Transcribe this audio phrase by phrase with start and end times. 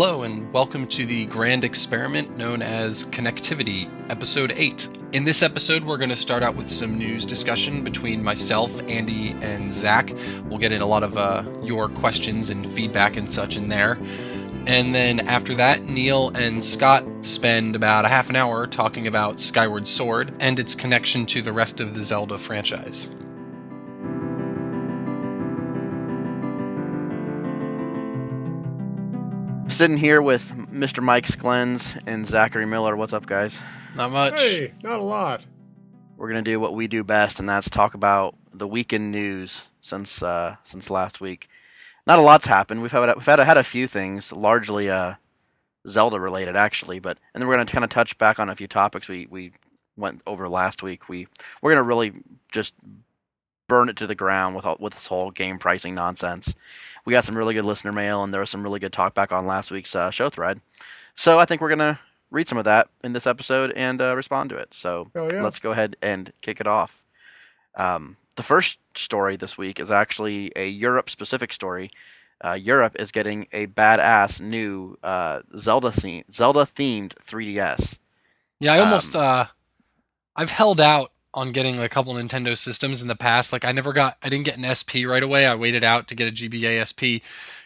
[0.00, 4.88] Hello, and welcome to the grand experiment known as Connectivity, Episode 8.
[5.12, 9.30] In this episode, we're going to start out with some news discussion between myself, Andy,
[9.42, 10.12] and Zach.
[10.44, 13.98] We'll get in a lot of uh, your questions and feedback and such in there.
[14.68, 19.40] And then after that, Neil and Scott spend about a half an hour talking about
[19.40, 23.10] Skyward Sword and its connection to the rest of the Zelda franchise.
[29.78, 30.42] Sitting here with
[30.72, 31.00] Mr.
[31.00, 32.96] Mike Sklens and Zachary Miller.
[32.96, 33.56] What's up, guys?
[33.94, 34.40] Not much.
[34.40, 35.46] Hey, not a lot.
[36.16, 40.20] We're gonna do what we do best, and that's talk about the weekend news since
[40.20, 41.48] uh, since last week.
[42.08, 42.82] Not a lot's happened.
[42.82, 45.14] We've had we've had, had a few things, largely uh,
[45.88, 46.98] Zelda related, actually.
[46.98, 49.52] But and then we're gonna kind of touch back on a few topics we we
[49.96, 51.08] went over last week.
[51.08, 51.28] We
[51.62, 52.14] we're gonna really
[52.50, 52.74] just
[53.68, 56.52] burn it to the ground with all, with this whole game pricing nonsense.
[57.08, 59.32] We got some really good listener mail, and there was some really good talk back
[59.32, 60.60] on last week's uh, show thread.
[61.16, 61.98] So I think we're gonna
[62.30, 64.68] read some of that in this episode and uh, respond to it.
[64.74, 65.42] So Oh, yeah.
[65.42, 67.02] let's go ahead and kick it off.
[67.76, 71.92] Um, the first story this week is actually a Europe specific story.
[72.44, 77.96] Uh, Europe is getting a badass new uh, Zelda theme, Zelda themed 3DS.
[78.60, 79.44] Yeah, I almost Um, uh
[80.36, 83.52] I've held out on getting a couple Nintendo systems in the past.
[83.52, 85.46] Like I never got I didn't get an SP right away.
[85.46, 87.22] I waited out to get a GBA SP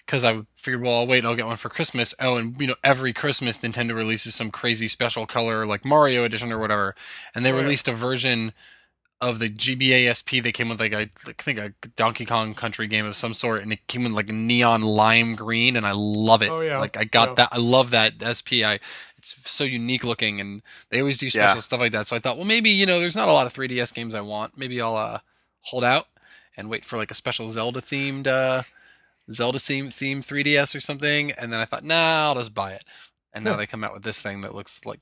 [0.06, 2.15] cuz I figured well, I'll wait, and I'll get one for Christmas.
[2.20, 6.53] Oh, and you know, every Christmas Nintendo releases some crazy special color like Mario edition
[6.53, 6.95] or whatever.
[7.34, 7.62] And they Oh, yeah.
[7.62, 8.53] released a version
[9.20, 13.06] of the GBA SP they came with like I think a Donkey Kong Country game
[13.06, 16.50] of some sort and it came in like neon lime green and I love it.
[16.50, 16.78] Oh, yeah.
[16.78, 17.34] Like I got Yeah.
[17.34, 18.67] that I love that SP.
[18.67, 18.81] I
[19.23, 21.61] it's so unique looking and they always do special Yeah.
[21.61, 22.09] stuff like that.
[22.09, 24.20] So I thought, well, maybe you know, there's not a lot of 3DS games I
[24.20, 24.59] want.
[24.59, 25.19] Maybe I'll uh,
[25.60, 26.09] hold out
[26.56, 28.62] and wait for like a special Zelda themed uh,
[29.33, 31.31] Zelda theme themed 3DS or something.
[31.33, 32.84] And then I thought, nah, I'll just buy it.
[33.33, 33.56] And now Yeah.
[33.59, 35.00] they come out with this thing that looks like.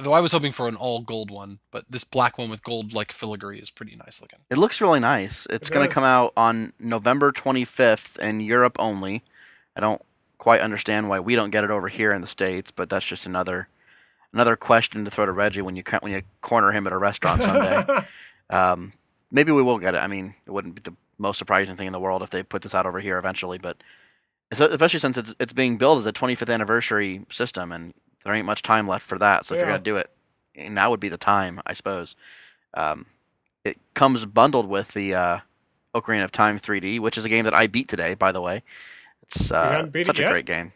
[0.00, 2.92] Though I was hoping for an all gold one, but this black one with gold
[2.94, 4.38] like filigree is pretty nice looking.
[4.48, 5.44] It looks really nice.
[5.50, 9.24] It's It going to come out on November 25th in Europe only.
[9.74, 10.00] I don't
[10.38, 13.26] quite understand why we don't get it over here in the states, but that's just
[13.26, 13.68] another
[14.32, 17.42] another question to throw to Reggie when you when you corner him at a restaurant
[17.42, 18.00] someday.
[18.50, 18.94] Um,
[19.30, 19.98] maybe we will get it.
[19.98, 22.62] I mean, it wouldn't be the most surprising thing in the world if they put
[22.62, 23.76] this out over here eventually, but
[24.50, 27.92] especially since it's it's being billed as a 25th anniversary system, and
[28.24, 29.44] there ain't much time left for that.
[29.44, 30.10] So if you're gonna do it,
[30.56, 32.16] now would be the time, I suppose.
[32.72, 33.04] Um,
[33.64, 35.38] it comes bundled with the uh,
[35.94, 38.62] Ocarina of Time 3D, which is a game that I beat today, by the way.
[39.34, 40.72] It's uh, haven't it such a great game.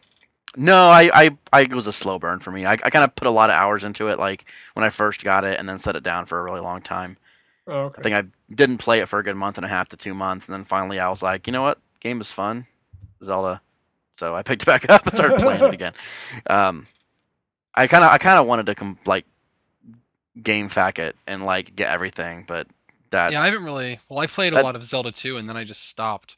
[0.55, 2.65] No, I, I, I it was a slow burn for me.
[2.65, 5.23] I, I kind of put a lot of hours into it, like when I first
[5.23, 7.17] got it, and then set it down for a really long time.
[7.67, 9.97] oh, I think I didn't play it for a good month and a half to
[9.97, 12.67] two months, and then finally I was like, you know what, game is fun,
[13.23, 13.61] Zelda.
[14.19, 15.93] So I picked it back up and started playing it again.
[16.47, 16.87] Um,
[17.73, 19.25] I kind of I kind of wanted to com- like
[20.41, 22.67] game fack it and like get everything, but
[23.09, 23.99] that Yeah, I haven't really.
[24.07, 26.37] Well, I played a lot of Zelda 2 and then I just stopped.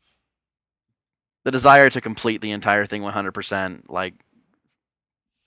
[1.45, 4.15] The desire to complete the entire thing 100% like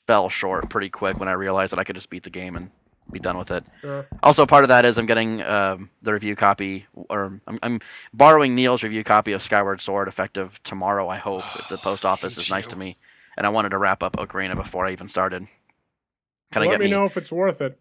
[0.07, 2.71] fell short pretty quick when I realized that I could just beat the game and
[3.13, 3.65] be done with it.
[3.83, 4.09] Sure.
[4.23, 7.81] Also, part of that is I'm getting um, the review copy, or I'm, I'm
[8.15, 11.09] borrowing Neil's review copy of Skyward Sword effective tomorrow.
[11.09, 12.99] I hope if the Oh, post office is nice to me,
[13.37, 15.47] and I wanted to wrap up Ocarina before I even started.
[16.53, 16.91] Kind of Let get me, me.
[16.91, 17.79] know if it's worth it.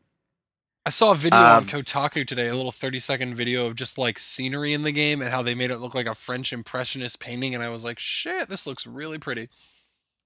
[0.88, 3.98] I saw a video on Um, Kotaku today, a little 30 second video of just
[3.98, 7.20] like scenery in the game and how they made it look like a French impressionist
[7.20, 9.50] painting and I was like, "Shit, this looks really pretty."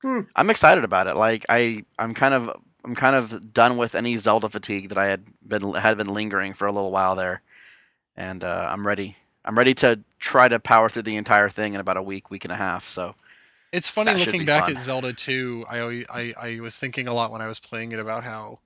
[0.03, 1.15] I'm excited about it.
[1.15, 2.51] Like I, I'm kind of,
[2.85, 6.53] I'm kind of done with any Zelda fatigue that I had been had been lingering
[6.53, 7.41] for a little while there,
[8.15, 9.17] and uh, I'm ready.
[9.43, 12.45] I'm ready to try to power through the entire thing in about a week, week
[12.45, 12.87] and a half.
[12.87, 13.15] So
[13.71, 14.77] It's funny looking back fun.
[14.77, 15.65] at Zelda 2.
[15.67, 18.59] I, I I was thinking a lot when I was playing it about how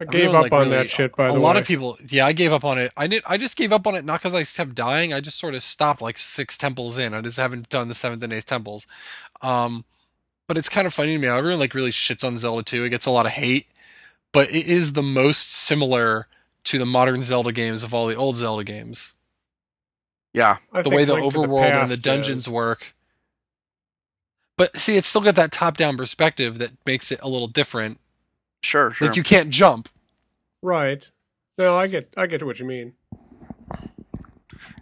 [0.00, 1.16] I gave up like, on really- that shit.
[1.16, 1.98] By a the way, a lot way, of people.
[2.08, 2.92] Yeah, I gave up on it.
[2.96, 3.22] I did.
[3.26, 5.12] I just gave up on it not because I kept dying.
[5.12, 7.14] I just sort of stopped like six temples in.
[7.14, 8.86] I just haven't done the seventh and eighth temples.
[9.42, 9.84] Um,
[10.46, 11.26] but it's kind of funny to me.
[11.28, 12.84] Everyone like really shits on Zelda 2.
[12.84, 13.66] It gets a lot of hate,
[14.32, 16.26] but it is the most similar
[16.64, 19.14] to the modern Zelda games of all the old Zelda games.
[20.32, 22.94] yeah, I the way the Link to overworld and the dungeons is- work.
[24.56, 28.00] But see, it's still got that top-down perspective that makes it a little different.
[28.62, 29.08] Sure, sure.
[29.08, 29.88] Like you can't jump.
[30.62, 31.10] Right.
[31.58, 32.94] No, I get, I get what you mean.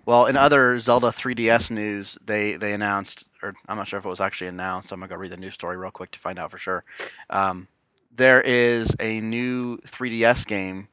[0.05, 4.09] Well, in other Zelda 3DS news, they they announced, or I'm not sure if it
[4.09, 4.93] was actually announced.
[4.93, 6.85] I'm gonna go read the news story real quick to find out for sure.
[7.29, 7.67] Um,
[8.15, 10.87] there is a new 3DS game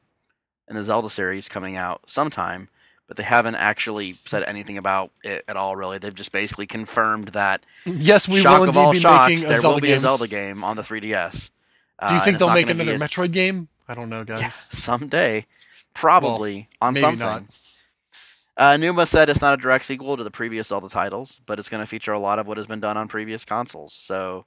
[0.68, 2.68] in the Zelda series coming out sometime,
[3.06, 5.76] but they haven't actually said anything about it at all.
[5.76, 9.30] Really, they've just basically confirmed that Yes, we shock will of all indeed be shocks,
[9.30, 9.96] making a there Zelda will be game.
[9.98, 11.50] a Zelda game on the 3DS.
[11.98, 13.68] Uh, Do you and think it's they'll make another a- Metroid game?
[13.88, 14.40] I don't know, guys.
[14.40, 14.48] Yeah,
[14.78, 15.46] someday,
[15.94, 17.18] probably on maybe something.
[17.20, 17.42] not.
[18.56, 21.68] Uh, Aonuma said it's not a direct sequel to the previous Zelda titles, but it's
[21.68, 23.92] going to feature a lot of what has been done on previous consoles.
[23.94, 24.46] So,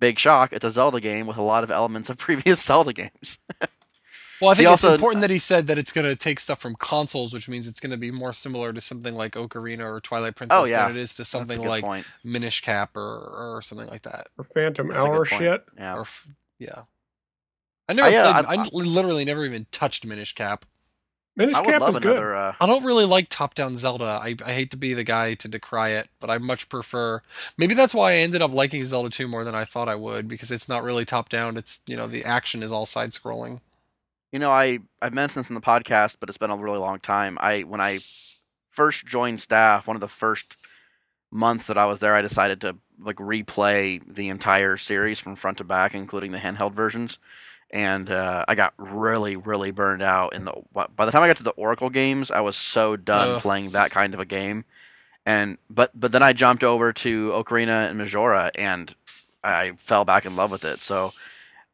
[0.00, 0.52] big shock!
[0.52, 3.38] It's a Zelda game with a lot of elements of previous Zelda games.
[4.38, 6.40] Well, I He think it's also- important that he said that it's going to take
[6.40, 9.84] stuff from consoles, which means it's going to be more similar to something like Ocarina
[9.90, 10.88] or Twilight Princess Oh, yeah.
[10.88, 12.06] than it is to something like point.
[12.22, 13.00] Minish Cap or,
[13.56, 14.28] or something like that.
[14.36, 15.64] Or Phantom That's Hour shit.
[15.78, 15.94] Yeah.
[15.96, 16.82] Or f- yeah.
[17.88, 18.58] I never I, uh, played.
[18.58, 20.64] I- I, literally never even touched Minish Cap.
[21.36, 22.12] Minish I Cap is good.
[22.12, 22.34] another.
[22.34, 24.04] Uh, I don't really like top-down Zelda.
[24.22, 27.20] I, I hate to be the guy to decry it, but I much prefer.
[27.58, 30.28] Maybe that's why I ended up liking Zelda 2 more than I thought I would
[30.28, 31.56] because it's not really top-down.
[31.58, 33.60] It's you know the action is all side-scrolling.
[34.32, 37.00] you know, I I've mentioned this in the podcast, but it's been a really long
[37.00, 37.36] time.
[37.40, 37.98] I when I
[38.70, 40.56] first joined staff, one of the first
[41.30, 45.58] months that I was there, I decided to like replay the entire series from front
[45.58, 47.18] to back, including the handheld versions.
[47.70, 50.34] And uh, I got really, really burned out.
[50.34, 53.30] In the by the time I got to the Oracle games, I was so done
[53.30, 53.42] Ugh.
[53.42, 54.64] playing that kind of a game.
[55.26, 58.94] And but but then I jumped over to Ocarina and Majora, and
[59.42, 60.78] I fell back in love with it.
[60.78, 61.12] So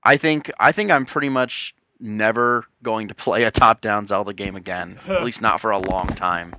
[0.02, 4.56] I think I think I'm pretty much never going to play a top-down Zelda game
[4.56, 4.98] again.
[5.06, 6.54] at least not for a long time.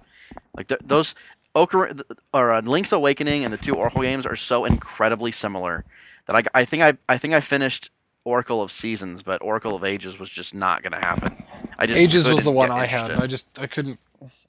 [0.56, 1.16] Like th- those
[1.56, 2.02] Ocarina
[2.34, 5.86] or uh, Link's Awakening and the two Oracle games are so incredibly similar
[6.28, 7.92] that I, I think I I think I finished
[8.26, 11.44] Oracle of Seasons, but Oracle of Ages was just not going to happen.
[11.78, 13.12] I just Ages was the one I had.
[13.12, 13.24] interested.
[13.24, 14.00] I just I couldn't.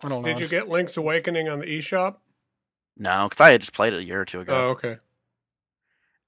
[0.03, 0.29] I don't know.
[0.29, 2.17] Did you get Link's Awakening on the eShop?
[2.97, 4.55] No, because I had just played it a year or two ago.
[4.55, 4.99] Oh, okay.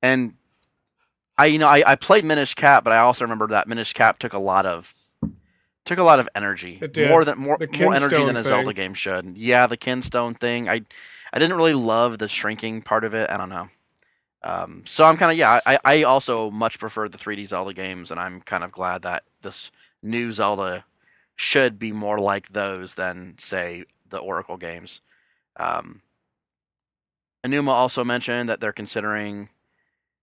[0.02, 0.34] and
[1.38, 4.18] I you know I, I played Minish Cap, but I also remember that Minish Cap
[4.18, 4.92] took a lot of
[5.86, 7.08] took a lot of energy, It did.
[7.08, 9.36] more than more more energy than a Zelda game should.
[9.38, 10.68] Yeah, the Kinstone thing.
[10.68, 10.82] I
[11.32, 13.30] I didn't really love the shrinking part of it.
[13.30, 13.68] I don't know.
[14.42, 15.60] Um, so I'm kind of yeah.
[15.64, 19.24] I I also much prefer the 3D Zelda games, and I'm kind of glad that
[19.42, 19.70] this
[20.02, 20.84] new Zelda
[21.36, 25.00] should be more like those than say the Oracle games.
[25.56, 26.00] Um,
[27.44, 29.48] Aonuma also mentioned that they're considering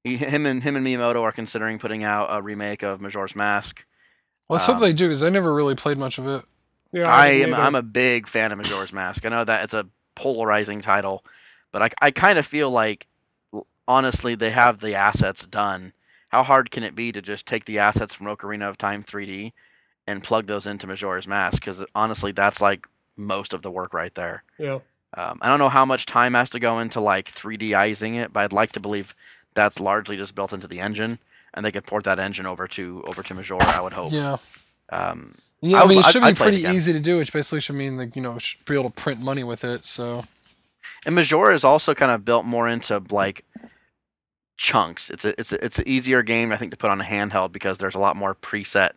[0.04, 3.84] he, him and him and Miyamoto are considering putting out a remake of Majora's Mask.
[4.50, 6.44] Let's hope um, they do because I never really played much of it.
[6.92, 7.64] Yeah, I didn't am either.
[7.64, 9.26] I'm a big fan of Majora's Mask.
[9.26, 11.24] I know that it's a polarizing title,
[11.72, 13.08] but I I kind of feel like
[13.88, 15.94] honestly they have the assets done.
[16.30, 19.54] How hard can it be to just take the assets from Ocarina of Time 3D
[20.08, 21.62] and plug those into Majora's Mask?
[21.62, 22.88] Because honestly, that's like
[23.18, 24.44] most of the work right there.
[24.58, 24.80] Yeah.
[25.16, 28.42] Um, I don't know how much time has to go into like 3Dizing it, but
[28.42, 29.14] I'd like to believe
[29.54, 31.20] that's largely just built into the engine,
[31.54, 33.66] and they could port that engine over to over to Majora.
[33.66, 34.12] I would hope.
[34.12, 34.38] Yeah.
[34.92, 37.32] Um, Yeah, I I, mean, it should I'd- be I'd pretty easy to do, which
[37.34, 39.86] basically should mean like you know should be able to print money with it.
[39.86, 40.24] So
[41.06, 43.44] and Majora is also kind of built more into like
[44.58, 45.10] chunks.
[45.10, 47.52] It's a, it's a, it's an easier game I think to put on a handheld
[47.52, 48.92] because there's a lot more preset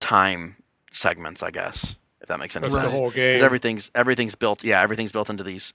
[0.00, 0.54] time
[0.92, 2.82] segments, I guess, if that makes any That's Right.
[2.82, 2.98] the sense.
[2.98, 3.44] whole 'Cause game.
[3.44, 4.62] everything's everything's built.
[4.64, 5.72] Yeah, everything's built into these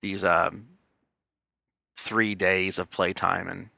[0.00, 0.66] these um
[1.98, 3.68] three days of playtime, and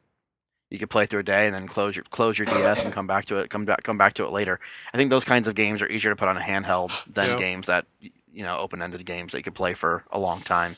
[0.71, 3.07] you could play through a day and then close your close your DS and come
[3.07, 3.51] back to it.
[3.51, 4.59] Come back come back to it later.
[4.93, 7.39] I think those kinds of games are easier to put on a handheld than Yeah.
[7.39, 10.77] games that you know open ended games that you could play for a long time.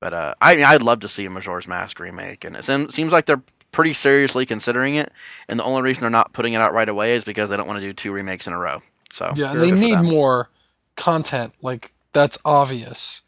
[0.00, 2.90] But uh, I mean, I'd love to see a Majora's Mask remake, and it seem-
[2.90, 5.12] seems like they're pretty seriously considering it.
[5.48, 7.66] And the only reason they're not putting it out right away is because they don't
[7.68, 8.82] want to do two remakes in a row.
[9.12, 10.50] So yeah, they need more
[10.96, 11.54] content.
[11.62, 13.22] Like that's obvious.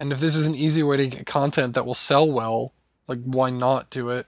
[0.00, 2.72] And if this is an easy way to get content that will sell well,
[3.08, 4.26] like why not do it?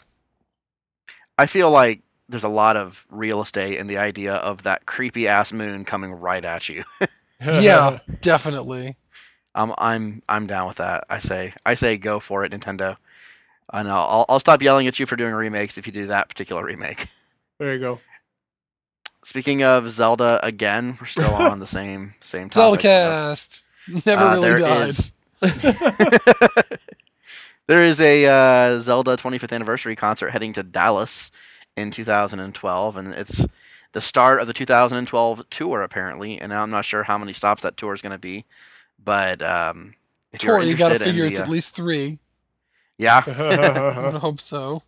[1.38, 5.28] I feel like there's a lot of real estate in the idea of that creepy
[5.28, 6.83] ass moon coming right at you.
[7.40, 8.97] yeah, definitely.
[9.55, 11.05] I'm I'm I'm down with that.
[11.09, 12.97] I say I say go for it, Nintendo.
[13.73, 16.28] And I'll I'll- I'll stop yelling at you for doing remakes if you do that
[16.28, 17.07] particular remake.
[17.59, 18.00] There you go.
[19.25, 22.52] Speaking of Zelda, again, we're still on the same same topic.
[22.52, 22.83] Zelda topic.
[22.83, 23.64] cast
[24.05, 24.97] never Uh, really there died.
[27.68, 31.30] Is- there is a uh, Zelda 25th anniversary concert heading to Dallas
[31.76, 33.44] in 2012, and it's
[33.92, 36.40] the start of the 2012 tour apparently.
[36.40, 38.44] And I'm not sure how many stops that tour is going to be,
[39.04, 39.94] but um,
[40.32, 42.18] if you're Tour, you got to figure the, it's uh, at least three.
[42.99, 44.82] yeah, I hope so.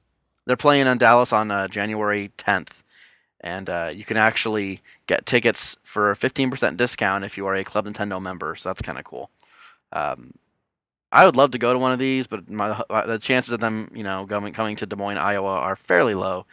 [0.47, 2.71] they're playing in Dallas on uh, January 10th,
[3.41, 7.65] and uh, you can actually get tickets for a 15% discount if you are a
[7.65, 8.57] Club Nintendo member.
[8.57, 9.31] So that's kind of cool.
[9.93, 10.33] Um,
[11.11, 13.61] I would love to go to one of these, but my uh, the chances of
[13.61, 16.45] them, you know, going coming to Des Moines, Iowa, are fairly low,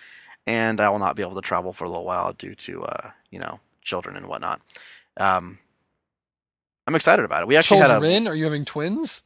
[0.47, 3.11] and I will not be able to travel for a little while due to, uh,
[3.31, 4.61] you know, children and whatnot.
[5.17, 5.57] Um,
[6.87, 7.47] I'm excited about it.
[7.47, 8.27] We actually had a Children?
[8.27, 9.23] Are you having twins?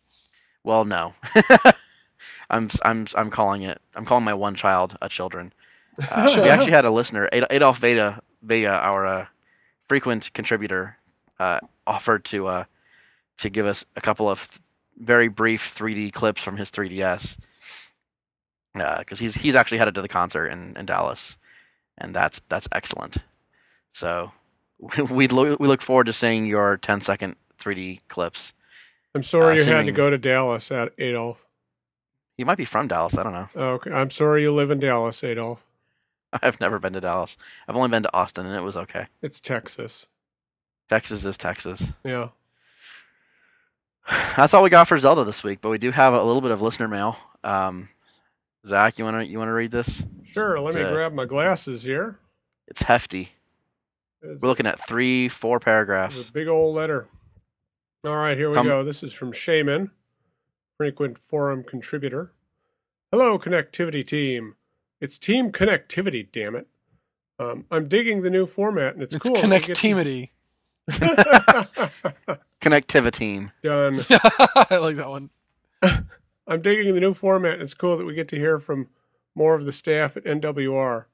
[0.64, 1.14] well, no.
[2.50, 3.80] I'm I'm I'm calling it.
[3.96, 5.54] I'm calling my one child a children.
[6.10, 9.26] Uh, we actually had a listener, Ad- Adolf Vega, Vega, our uh,
[9.88, 10.98] frequent contributor,
[11.40, 12.64] uh, offered to uh,
[13.38, 14.48] to give us a couple of
[15.00, 17.38] very brief 3D clips from his 3DS
[18.74, 21.38] because he's he's actually headed to the concert in, in Dallas,
[21.98, 23.18] and that's that's excellent.
[23.94, 24.32] So
[25.10, 28.54] we lo- we look forward to seeing your 10 second 3D clips.
[29.16, 31.46] I'm sorry Uh, you had to go to Dallas, Ad- Adolf.
[32.38, 33.18] You might be from Dallas.
[33.18, 33.50] I don't know.
[33.56, 35.66] Okay, I'm sorry you live in Dallas, Adolf.
[36.34, 37.36] I've never been to Dallas.
[37.68, 39.08] I've only been to Austin, and it was okay.
[39.22, 40.08] It's Texas.
[40.90, 41.84] Texas is Texas.
[42.04, 42.30] Yeah.
[44.08, 46.52] That's all we got for Zelda this week, but we do have a little bit
[46.52, 47.18] of listener mail.
[47.44, 47.90] Um,
[48.68, 50.04] Zach, you wanna you wanna read this?
[50.32, 50.60] Sure.
[50.60, 52.20] Let me It's, uh, grab my glasses here.
[52.68, 53.30] It's hefty.
[54.22, 56.28] There's We're looking at three, four paragraphs.
[56.28, 57.08] a big old letter.
[58.06, 58.84] All right, here we Come- go.
[58.84, 59.92] This is from Shaman,
[60.78, 62.34] frequent forum contributor.
[63.12, 64.56] Hello, connectivity team.
[65.02, 66.68] It's team connectivity, damn it.
[67.40, 69.36] Um, I'm digging the new format, and it's, It's cool.
[69.36, 70.28] that we get to-
[72.62, 73.52] connectivity.
[73.62, 73.62] Connectivity.
[73.64, 73.96] Done.
[74.70, 75.30] I like that one.
[76.48, 77.62] I'm digging the new format.
[77.62, 78.90] It's cool that we get to hear from
[79.36, 81.06] more of the staff at NWR.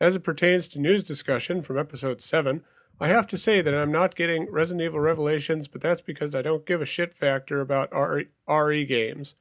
[0.00, 2.62] As it pertains to news discussion from episode 7,
[3.00, 6.42] I have to say that I'm not getting Resident Evil Revelations, but that's because I
[6.42, 9.36] don't give a shit factor about RE, RE games.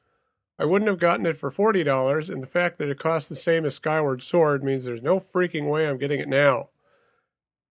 [0.60, 3.66] I wouldn't have gotten it for $40, and the fact that it costs the same
[3.66, 6.70] as Skyward Sword means there's no freaking way I'm getting it now.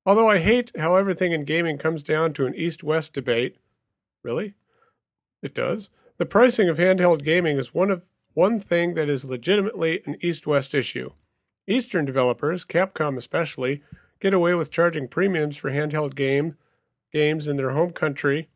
[0.05, 3.57] Although I hate how everything in gaming comes down to an east west debate.
[4.27, 4.55] Really?
[5.41, 5.89] It does.
[6.19, 10.75] The pricing of handheld gaming is one of one thing that is legitimately an east-west
[10.75, 11.11] issue.
[11.69, 13.85] Eastern developers, Capcom especially,
[14.19, 16.57] get away with charging premiums for handheld game
[17.13, 18.49] games in their home country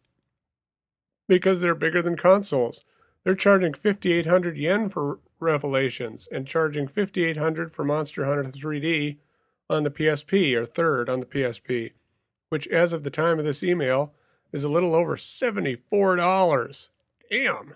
[1.29, 2.85] because they're bigger than consoles.
[3.23, 9.19] They're charging 5800 yen for Revelations and charging 5800 for Monster Hunter 3D
[9.69, 11.93] on the PSP or third on the PSP,
[12.49, 14.13] which as of the time of this email
[14.53, 16.91] is a little over $74.
[17.31, 17.75] Damn.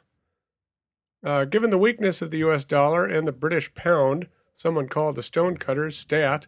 [1.23, 5.23] Uh, given the weakness of the US dollar and the British pound, someone called the
[5.23, 6.47] Stonecutters stat,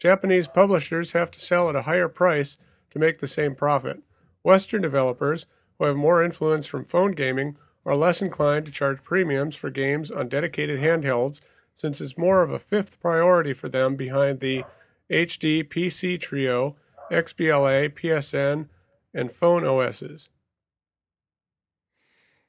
[0.00, 2.58] Japanese publishers have to sell at a higher price
[2.90, 4.02] to make the same profit.
[4.42, 5.46] Western developers,
[5.78, 10.10] who have more influence from phone gaming, are less inclined to charge premiums for games
[10.10, 11.40] on dedicated handhelds
[11.74, 14.64] since it's more of a fifth priority for them behind the
[15.10, 16.76] HD PC Trio,
[17.10, 18.68] XBLA, PSN,
[19.14, 20.28] and phone OSs.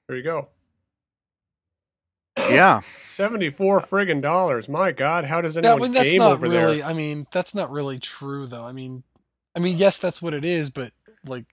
[0.08, 0.50] There you go.
[2.38, 2.82] Yeah.
[3.06, 4.68] 74 friggin' dollars.
[4.68, 6.78] My God, how does That, anyone well, that's game not over really.
[6.80, 6.86] there?
[6.86, 8.66] I mean, that's not really true, though.
[8.66, 9.04] I mean,
[9.56, 10.92] I mean, yes, that's what it is, but
[11.26, 11.46] like,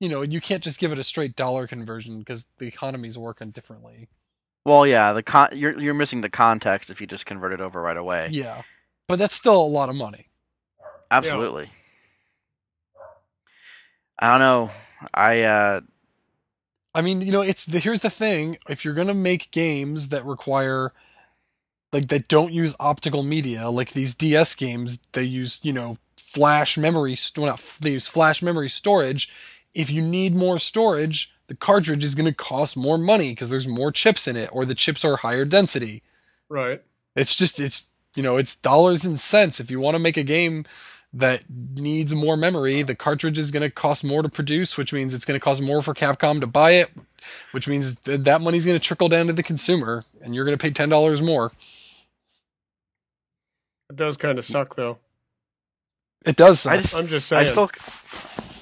[0.00, 3.50] you know, you can't just give it a straight dollar conversion because the economy's working
[3.50, 4.08] differently.
[4.64, 5.12] Well, yeah.
[5.12, 8.28] The con- you're you're missing the context if you just convert it over right away.
[8.32, 8.62] Yeah,
[9.08, 10.26] but that's still a lot of money.
[11.10, 11.70] Absolutely.
[14.18, 14.70] I don't know.
[15.12, 15.80] I uh
[16.94, 20.24] I mean, you know, it's the, here's the thing: if you're gonna make games that
[20.24, 20.92] require,
[21.92, 26.76] like, that don't use optical media, like these DS games, they use, you know, flash
[26.78, 27.14] memory.
[27.14, 29.30] st- Well, not f- they use flash memory storage.
[29.74, 33.92] If you need more storage, the cartridge is gonna cost more money because there's more
[33.92, 36.02] chips in it, or the chips are higher density.
[36.48, 36.82] Right.
[37.14, 39.60] It's just, it's, you know, it's dollars and cents.
[39.60, 40.64] If you want to make a game
[41.16, 41.44] that
[41.74, 45.24] needs more memory, the cartridge is going to cost more to produce, which means it's
[45.24, 46.90] going to cost more for Capcom to buy it,
[47.52, 50.56] which means th- that money's going to trickle down to the consumer, and you're going
[50.56, 51.52] to pay ten dollars more.
[53.90, 54.98] It does kind of suck, though.
[56.26, 56.66] It does.
[56.66, 56.82] I Suck.
[56.82, 57.50] just I'm just I saying.
[57.52, 57.70] still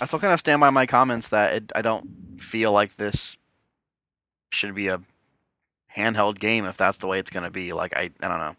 [0.01, 3.37] I still kind of stand by my comments that it, I don't feel like this
[4.51, 5.01] should be a
[5.97, 7.73] handheld game if that's the way it's going to be.
[7.73, 8.57] Like I I don't know.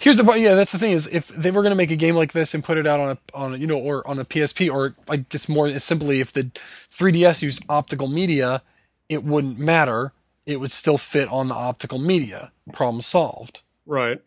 [0.00, 0.40] Here's the point.
[0.40, 2.54] Yeah, that's the thing is, if they were going to make a game like this
[2.54, 4.94] and put it out on a on a, you know or on a PSP or
[5.08, 8.62] I guess more simply, if the 3DS used optical media,
[9.08, 10.12] it wouldn't matter.
[10.46, 12.52] It would still fit on the optical media.
[12.72, 13.62] Problem solved.
[13.86, 14.20] right.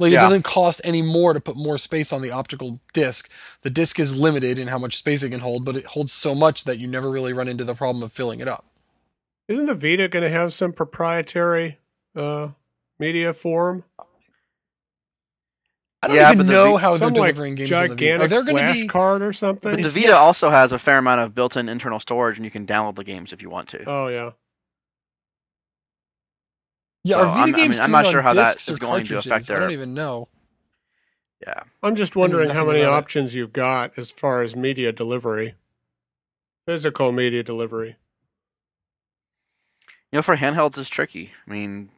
[0.00, 3.30] Like it doesn't cost any more to put more space on the optical disc.
[3.62, 6.34] The disc is limited in how much space it can hold, but it holds so
[6.34, 8.66] much that you never really run into the problem of filling it up.
[9.46, 11.78] Isn't the Vita going to have some proprietary
[12.16, 12.48] uh,
[12.98, 13.84] media form?
[16.04, 17.88] I don't Yeah, even but the know how they're some like delivering games on the
[17.88, 17.94] Vita.
[17.96, 18.86] gigantic Are there going to flash be?
[18.88, 19.70] card or something?
[19.72, 20.12] But the Vita yeah.
[20.14, 23.32] also has a fair amount of built-in internal storage, and you can download the games
[23.32, 23.84] if you want to.
[23.88, 24.30] oh yeah.
[27.04, 28.68] Yeah, So, are Vita I'm- I games mean, I'm coming not sure how that discs
[28.68, 29.26] is or going to cartridges?
[29.26, 30.28] affect I don't even know.
[31.46, 31.62] Yeah.
[31.82, 32.96] I'm just wondering how many about it.
[32.96, 35.54] options you've got as far as media delivery.
[36.66, 37.96] physical media delivery.
[40.10, 41.32] You know, for handhelds is tricky.
[41.46, 41.90] I mean,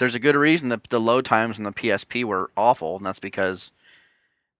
[0.00, 3.20] there's a good reason that the load times on the PSP were awful, and that's
[3.20, 3.70] because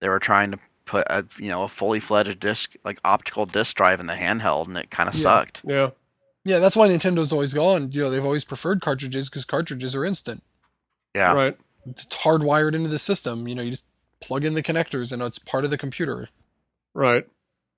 [0.01, 3.77] they were trying to put a you know a fully fledged disc like optical disc
[3.77, 5.23] drive in the handheld, and it kind of Yeah.
[5.23, 5.63] sucked.
[5.65, 5.91] Yeah.
[6.45, 7.93] Yeah, that's why Nintendo's always gone.
[7.93, 10.43] You know, they've always preferred cartridges because cartridges are instant.
[11.15, 11.59] Yeah, Right.
[11.87, 13.47] It's hardwired into the system.
[13.49, 13.87] You know, you just
[14.21, 16.29] plug in the connectors and it's part of the computer.
[16.95, 17.27] Right.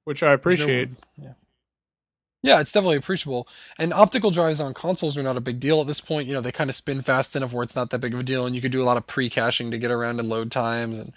[0.04, 0.90] Which I There's no- appreciate.
[1.16, 1.32] yeah.
[2.42, 3.46] Yeah, it's definitely appreciable.
[3.78, 6.26] And optical drives on consoles are not a big deal at this point.
[6.26, 8.24] You know, they kind of spin fast enough where it's not that big of a
[8.24, 10.98] deal, and you could do a lot of pre-caching to get around in load times.
[10.98, 11.12] And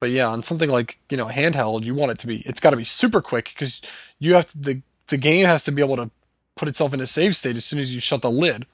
[0.00, 2.42] but yeah, on something like you know handheld, you want it to be.
[2.46, 3.82] It's got to be super quick because
[4.20, 6.10] you have to, the the game has to be able to
[6.56, 8.66] put itself in a save state as soon as you shut the lid.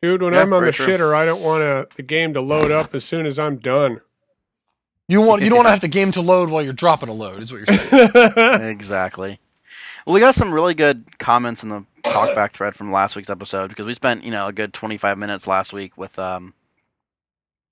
[0.00, 0.86] Dude, when Yeah, I'm on the true.
[0.86, 4.00] shitter, I don't want to, the game to load up as soon as I'm done.
[5.08, 7.12] You want you don't want to have the game to load while you're dropping a
[7.12, 8.10] load, is what you're saying.
[8.70, 9.38] exactly.
[10.06, 13.68] Well, we got some really good comments in the talkback thread from last week's episode
[13.68, 16.52] because we spent you know a good 25 minutes last week with um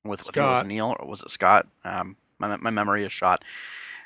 [0.04, 1.66] with it was Neil or was it Scott?
[1.84, 3.44] Um, my my memory is shot.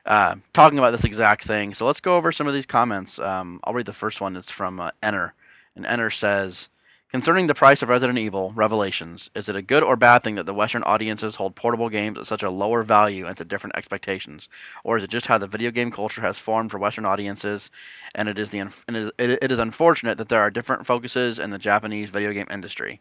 [0.05, 1.75] Uh, talking about this exact thing.
[1.75, 3.19] So let's go over some of these comments.
[3.19, 4.37] Um, I'll read the first one.
[4.37, 5.35] It's from uh, Enter,
[5.75, 6.69] and Enter says.
[7.13, 10.45] Concerning the price of Resident Evil Revelations, is it a good or bad thing that
[10.45, 14.49] the Western audiences hold portable games at such a lower value and to different expectations?
[14.83, 17.71] Or is it just how the video game culture has formed for Western audiences
[18.17, 21.39] and it is the and it is, it, is unfortunate that there are different focuses
[21.39, 23.01] in the Japanese video game industry.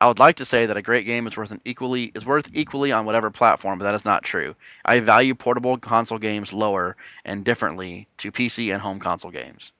[0.00, 2.92] I would like to say that a great game is worth equally is worth equally
[2.92, 4.54] on whatever platform, but that is not true.
[4.84, 9.72] I value portable console games lower and differently to PC and home console games.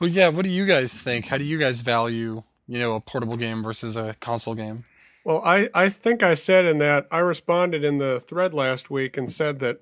[0.00, 0.28] Well, yeah.
[0.28, 1.26] What do you guys think?
[1.26, 4.84] How do you guys value you know a portable game versus a console game?
[5.26, 9.16] Well, I, I think I said in that, I responded in the thread last week
[9.16, 9.80] and said that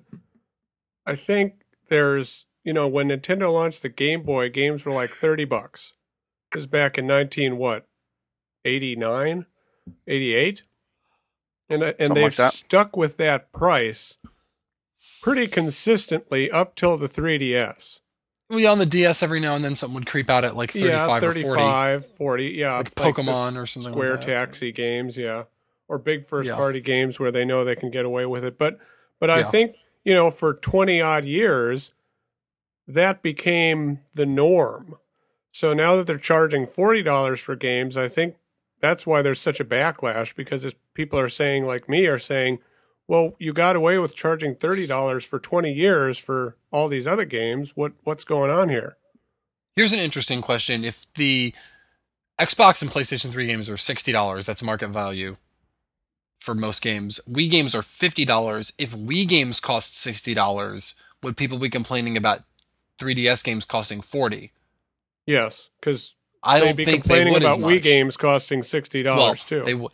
[1.05, 5.45] I think there's, you know, when Nintendo launched the Game Boy, games were like 30
[5.45, 5.93] bucks.
[6.51, 7.87] This is back in 19, what,
[8.65, 9.45] 89,
[10.07, 10.63] 88?
[11.69, 14.17] And, uh, and Something they've like stuck with that price
[15.21, 17.99] pretty consistently up till the 3DS.
[18.49, 21.23] Yeah, on the DS, every now and then something would creep out at like 35
[21.23, 22.15] yeah, or 40.
[22.15, 22.77] 40, yeah.
[22.77, 24.25] Like this Pokemon or something like Square that.
[24.25, 25.45] Taxi games, yeah.
[25.87, 26.55] Or big first Yeah.
[26.55, 28.57] party games where they know they can get away with it.
[28.57, 28.77] But
[29.19, 29.49] but I Yeah.
[29.51, 29.71] think,
[30.03, 31.93] you know, for 20 odd years
[32.87, 34.97] that became the norm.
[35.51, 38.35] So now that they're charging $40 for games, I think
[38.81, 42.59] that's why there's such a backlash because people are saying like me are saying,
[43.07, 47.75] well, you got away with charging $30 for 20 years for all these other games.
[47.75, 48.97] What what's going on here?
[49.75, 50.83] Here's an interesting question.
[50.83, 51.53] If the
[52.39, 55.37] Xbox and PlayStation 3 games are $60, that's market value
[56.39, 57.19] for most games.
[57.29, 58.73] Wii games are $50.
[58.77, 62.41] If Wii games cost $60, would people be complaining about
[62.99, 64.51] 3DS games costing 40?
[65.25, 66.13] Yes, cuz
[66.45, 69.63] I don't be think they complaining would about Wii games costing sixty well, dollars too.
[69.63, 69.91] They would.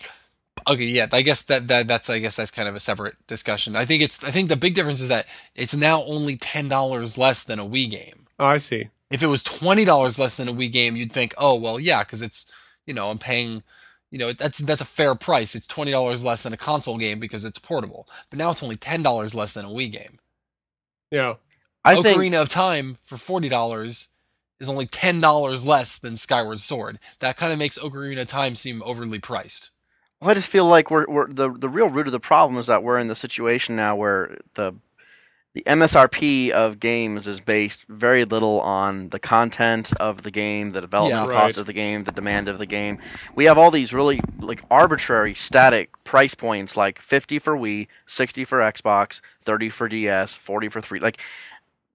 [0.67, 3.75] Okay, yeah, I guess that, that that's I guess that's kind of a separate discussion.
[3.75, 7.17] I think it's I think the big difference is that it's now only ten dollars
[7.17, 8.25] less than a Wii game.
[8.39, 8.89] Oh, I see.
[9.09, 12.03] If it was twenty dollars less than a Wii game, you'd think, oh well, yeah,
[12.03, 12.45] because it's
[12.85, 13.63] you know I'm paying,
[14.11, 15.55] you know that's that's a fair price.
[15.55, 18.07] It's twenty dollars less than a console game because it's portable.
[18.29, 20.19] But now it's only ten dollars less than a Wii game.
[21.09, 21.35] Yeah,
[21.83, 24.09] I think Ocarina of Time for forty dollars
[24.59, 26.99] is only ten dollars less than Skyward Sword.
[27.19, 29.70] That kind of makes Ocarina of Time seem overly priced.
[30.21, 32.67] Well, I just feel like we're, we're the the real root of the problem is
[32.67, 34.73] that we're in the situation now where the
[35.53, 40.79] the MSRP of games is based very little on the content of the game, the
[40.79, 41.33] development Yeah.
[41.33, 41.57] cost Right.
[41.57, 42.99] of the game, the demand of the game.
[43.35, 48.45] We have all these really like arbitrary static price points like 50 for Wii, 60
[48.45, 50.99] for Xbox, 30 for DS, 40 for 3.
[50.99, 51.17] Like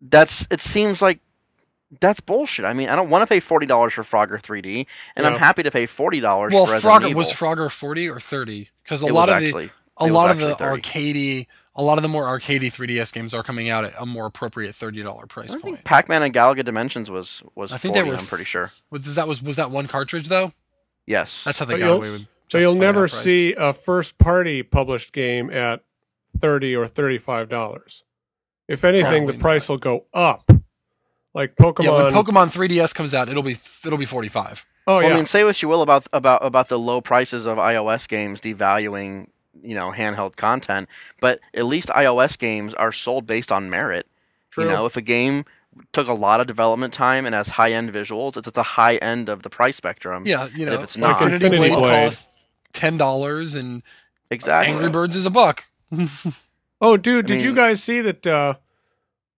[0.02, 1.20] that's it seems like
[2.00, 2.64] that's bullshit.
[2.64, 5.62] I mean, I don't want to pay forty dollars for Frogger 3D, and I'm happy
[5.62, 7.18] to pay forty dollars Well, for Frogger Evil.
[7.18, 8.70] was Frogger forty or thirty?
[8.82, 10.82] Because a It lot was of the actually, a lot of the 30.
[10.82, 14.26] arcadey, a lot of the more arcadey 3DS games are coming out at a more
[14.26, 15.84] appropriate thirty dollar price I point.
[15.84, 18.18] Pac-Man and Galaga Dimensions was was I think 40, they were.
[18.20, 18.70] I'm pretty sure.
[18.90, 20.52] Was that was was that one cartridge though?
[21.06, 21.42] Yes.
[21.44, 22.26] That's how they But got away with.
[22.48, 25.82] so you'll never see a first party published game at
[26.38, 28.02] thirty or thirty five dollars.
[28.68, 29.74] If anything, Probably the price not.
[29.74, 30.50] will go up.
[31.36, 31.84] Like Pokemon.
[31.84, 34.64] Yeah, when Pokemon 3DS comes out, it'll be it'll be forty five.
[34.86, 37.44] oh well, yeah, I mean, say what you will about about about the low prices
[37.46, 39.28] of iOS games devaluing,
[39.62, 40.88] you know, handheld content,
[41.20, 44.06] but at least iOS games are sold based on merit.
[44.50, 44.64] true.
[44.64, 45.44] You know, if a game
[45.92, 49.28] took a lot of development time and has high-end visuals, it's at the high end
[49.28, 50.22] of the price spectrum.
[50.26, 52.04] Yeah, you And know, if it's like not- Infinity, Infinity Blade, Blade.
[52.06, 52.32] costs
[52.72, 53.82] ten dollars, and
[54.30, 54.72] Exactly.
[54.72, 55.66] Angry Birds is a buck.
[56.80, 58.26] oh, dude, I did you guys see that?
[58.26, 58.54] Uh,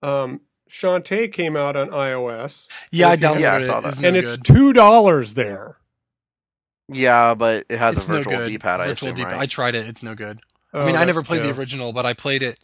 [0.03, 3.67] um, Shantae came out on iOS, Yeah, I downloaded Yeah, I it.
[3.67, 3.89] saw that.
[3.89, 5.77] It's no and it's two dollars there.
[6.91, 8.49] Yeah, but it has It's a no virtual good.
[8.49, 8.81] D-pad.
[8.81, 9.33] I assume, D-pad.
[9.33, 9.41] right?
[9.43, 9.87] I tried it.
[9.87, 10.41] It's no good.
[10.73, 11.53] Oh, I mean, I never played yeah.
[11.53, 12.59] the original, but I played it.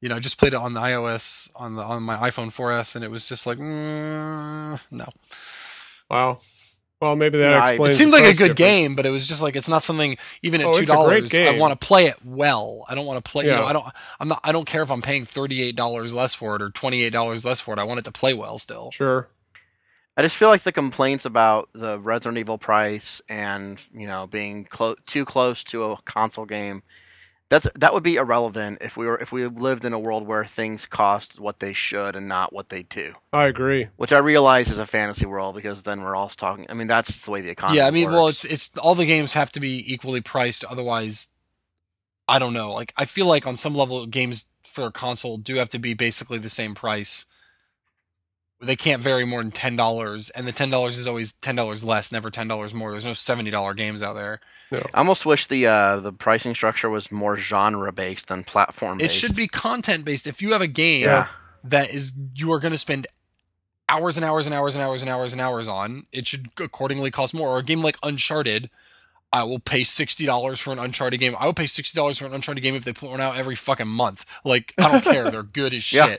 [0.00, 2.94] You know, I just played it on the iOS on the on my iPhone 4S,
[2.94, 5.06] and it was just like, mm, no.
[6.10, 6.38] Wow.
[7.00, 7.94] Well, maybe that No, I- It explains.
[7.94, 8.58] It seemed like a good difference.
[8.58, 10.16] game, but it was just like it's not something.
[10.42, 12.84] Even at Oh, two it's a great dollars, I want to play it well.
[12.88, 13.44] I don't want to play.
[13.44, 13.56] You Yeah.
[13.56, 13.84] know, I don't.
[14.20, 14.40] I'm not.
[14.42, 17.12] I don't care if I'm paying thirty eight dollars less for it or twenty eight
[17.12, 17.78] dollars less for it.
[17.78, 18.90] I want it to play well still.
[18.90, 19.28] Sure.
[20.16, 24.64] I just feel like the complaints about the Resident Evil price and you know being
[24.64, 26.82] clo- too close to a console game,
[27.54, 30.44] that's that would be irrelevant if we were if we lived in a world where
[30.44, 33.14] things cost what they should and not what they do.
[33.32, 33.86] I agree.
[33.96, 36.66] Which I realize is a fantasy world because then we're all talking.
[36.68, 37.78] I mean, that's the way the economy.
[37.78, 40.64] yeah, I mean, well, it's it's all the games have to be equally priced.
[40.64, 41.28] Otherwise,
[42.26, 42.72] I don't know.
[42.72, 45.94] Like I feel like on some level, games for a console do have to be
[45.94, 47.26] basically the same price.
[48.60, 51.84] They can't vary more than ten dollars, and the ten dollars is always ten dollars
[51.84, 52.90] less, never ten dollars more.
[52.90, 54.40] There's no seventy dollar games out there.
[54.94, 59.12] I almost wish the uh, the pricing structure was more genre based than platform It
[59.12, 60.26] should be content based.
[60.26, 61.28] If you have a game Yeah.
[61.64, 63.06] that is you are going to spend
[63.88, 67.10] hours and hours and hours and hours and hours and hours on, it should accordingly
[67.10, 67.50] cost more.
[67.50, 68.70] Or a game like Uncharted,
[69.32, 71.34] I will pay sixty dollars for an Uncharted game.
[71.38, 73.54] I will pay sixty dollars for an Uncharted game if they put one out every
[73.54, 74.24] fucking month.
[74.44, 76.16] Like I don't care, they're good as Yeah.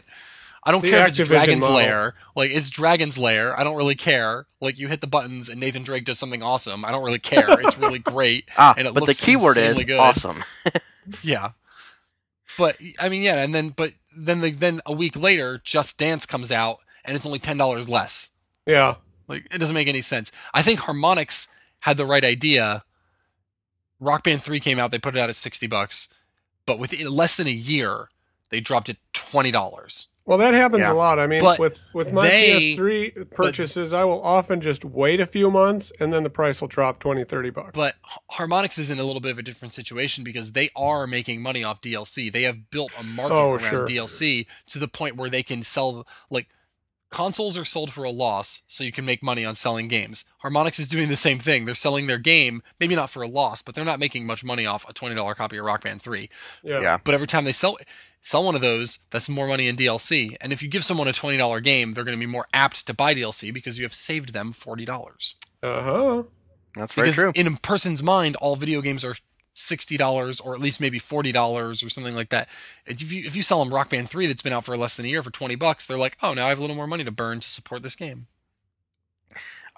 [0.66, 0.68] Shit.
[0.68, 1.76] I don't The care if it's Dragon's model.
[1.78, 2.16] Lair.
[2.36, 3.58] Like it's Dragon's Lair.
[3.60, 4.48] I don't really care.
[4.62, 6.84] Like you hit the buttons and Nathan Drake does something awesome.
[6.86, 7.46] I don't really care.
[7.60, 8.46] It's really great.
[8.58, 10.00] Ah, and it but the keyword is good.
[10.00, 10.44] awesome.
[11.22, 11.52] Yeah.
[12.58, 16.26] But I mean, yeah, and then but then the, then a week later, Just Dance
[16.26, 18.30] comes out and it's only ten dollars less.
[18.66, 18.96] Yeah.
[19.28, 20.32] Like it doesn't make any sense.
[20.54, 21.48] I think Harmonix
[21.82, 22.84] had the right idea.
[24.00, 26.10] Rock Band Three came out; they put it out at sixty bucks,
[26.66, 28.10] but within less than a year,
[28.50, 30.08] they dropped it twenty dollars.
[30.28, 30.92] Well, that happens Yeah.
[30.92, 31.20] a lot.
[31.20, 35.28] I mean, But with with my they- PS3 purchases, I will often just wait a
[35.28, 37.72] few months and then the price will drop 20, 30 bucks.
[37.74, 41.06] But H- Harmonix is in a little bit of a different situation because they are
[41.06, 42.30] making money off DLC.
[42.32, 43.86] They have built a market Oh, around sure.
[43.88, 46.48] DLC to the point where they can sell like
[47.12, 50.26] consoles are sold for a loss, so you can make money on selling games.
[50.44, 51.64] Harmonix is doing the same thing.
[51.66, 54.66] They're selling their game, maybe not for a loss, but they're not making much money
[54.66, 56.30] off a twenty dollar copy of Rock Band Three.
[56.64, 56.82] yeah.
[56.82, 56.98] yeah.
[57.02, 57.78] But every time they sell
[58.26, 60.36] sell one of those, that's more money in DLC.
[60.42, 62.86] And if you give someone a twenty dollar game, they're going to be more apt
[62.88, 65.36] to buy DLC because you have saved them forty dollars.
[65.64, 66.24] Uh huh.
[66.76, 67.32] That's very Because true.
[67.36, 69.16] in a person's mind, all video games are
[69.54, 72.50] sixty dollars or at least maybe forty dollars or something like that.
[72.86, 75.06] If you if you sell them Rock Band Three that's been out for less than
[75.06, 77.04] a year for twenty bucks, they're like, oh, now I have a little more money
[77.06, 78.28] to burn to support this game.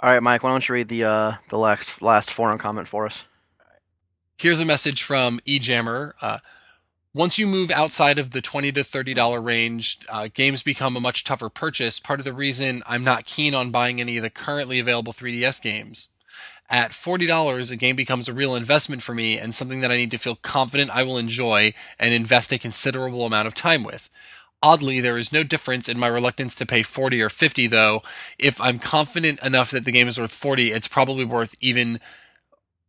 [0.01, 3.05] All right, Mike, why don't you read the uh, the last last forum comment for
[3.05, 3.23] us?
[4.37, 6.13] Here's a message from eJammer.
[6.21, 6.37] Uh,
[7.17, 11.01] once you move outside of the twenty to thirty dollar range, uh, games become a
[11.01, 11.99] much tougher purchase.
[11.99, 15.59] Part of the reason I'm not keen on buying any of the currently available 3DS
[15.59, 16.09] games.
[16.69, 19.97] At forty dollars, a game becomes a real investment for me and something that I
[19.97, 24.11] need to feel confident I will enjoy and invest a considerable amount of time with.
[24.61, 28.03] Oddly, there is no difference in my reluctance to pay 40 or 50 though.
[28.37, 31.99] If I'm confident enough that the game is worth 40, it's probably worth even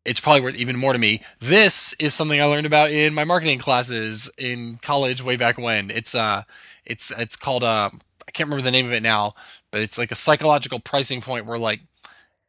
[0.09, 1.23] it's probably worth even more to me.
[1.40, 5.90] This is something I learned about in my marketing classes in college way back when.
[5.90, 6.42] It's uh
[6.85, 7.90] it's it's called uh
[8.27, 9.35] I can't remember the name of it now,
[9.71, 11.81] but it's like a psychological pricing point where like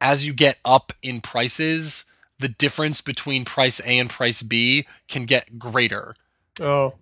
[0.02, 2.06] as you get up in prices,
[2.40, 6.16] the difference between price A and price B can get greater.
[6.62, 6.96] Oh,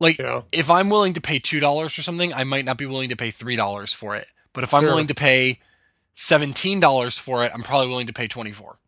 [0.00, 0.42] Like yeah.
[0.52, 3.16] if I'm willing to pay two dollars for something, I might not be willing to
[3.16, 4.26] pay three dollars for it.
[4.52, 4.90] But if I'm Sure.
[4.90, 5.60] willing to pay
[6.14, 8.78] seventeen dollars for it, I'm probably willing to pay twenty four.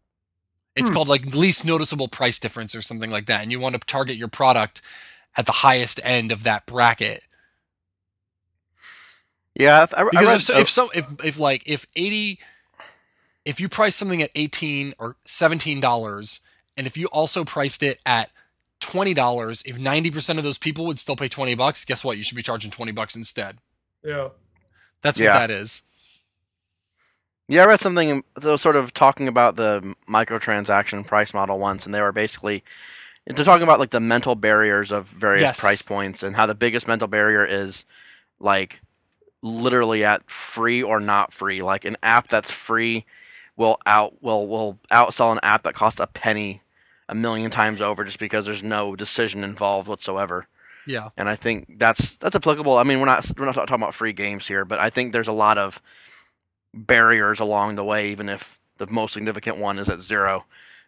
[0.77, 0.95] It's Hmm.
[0.95, 4.17] called like least noticeable price difference or something like that, and you want to target
[4.17, 4.81] your product
[5.37, 7.23] at the highest end of that bracket.
[9.55, 12.41] Yeah, I, I, I Because read, if so, if so if if like if eighty,
[13.45, 16.41] if you price something at eighteen or seventeen dollars,
[16.77, 18.31] and if you also priced it at
[18.81, 22.17] twenty dollars, if ninety percent of those people would still pay twenty bucks, guess what?
[22.17, 23.59] You should be charging twenty bucks instead.
[24.03, 24.31] Yeah.
[25.03, 25.33] That's Yeah.
[25.35, 25.83] what that is.
[27.49, 31.85] Yeah, I read something that was sort of talking about the microtransaction price model once,
[31.87, 32.65] and they were basically
[33.27, 35.61] they're talking about like the mental barriers of various Yes.
[35.61, 37.85] price points and how the biggest mental barrier is
[38.39, 38.81] like
[39.43, 41.63] literally at free or not free.
[41.63, 43.05] Like an app that's free
[43.57, 46.61] will out will will outsell an app that costs a penny
[47.09, 50.47] a million times over just because there's no decision involved whatsoever.
[50.87, 51.09] Yeah.
[51.17, 52.77] and I think that's that's applicable.
[52.77, 55.29] I mean, we're not we're not talking about free games here, but I think there's
[55.29, 55.81] a lot of
[56.75, 60.45] barriers along the way, even if the most significant one is at zero.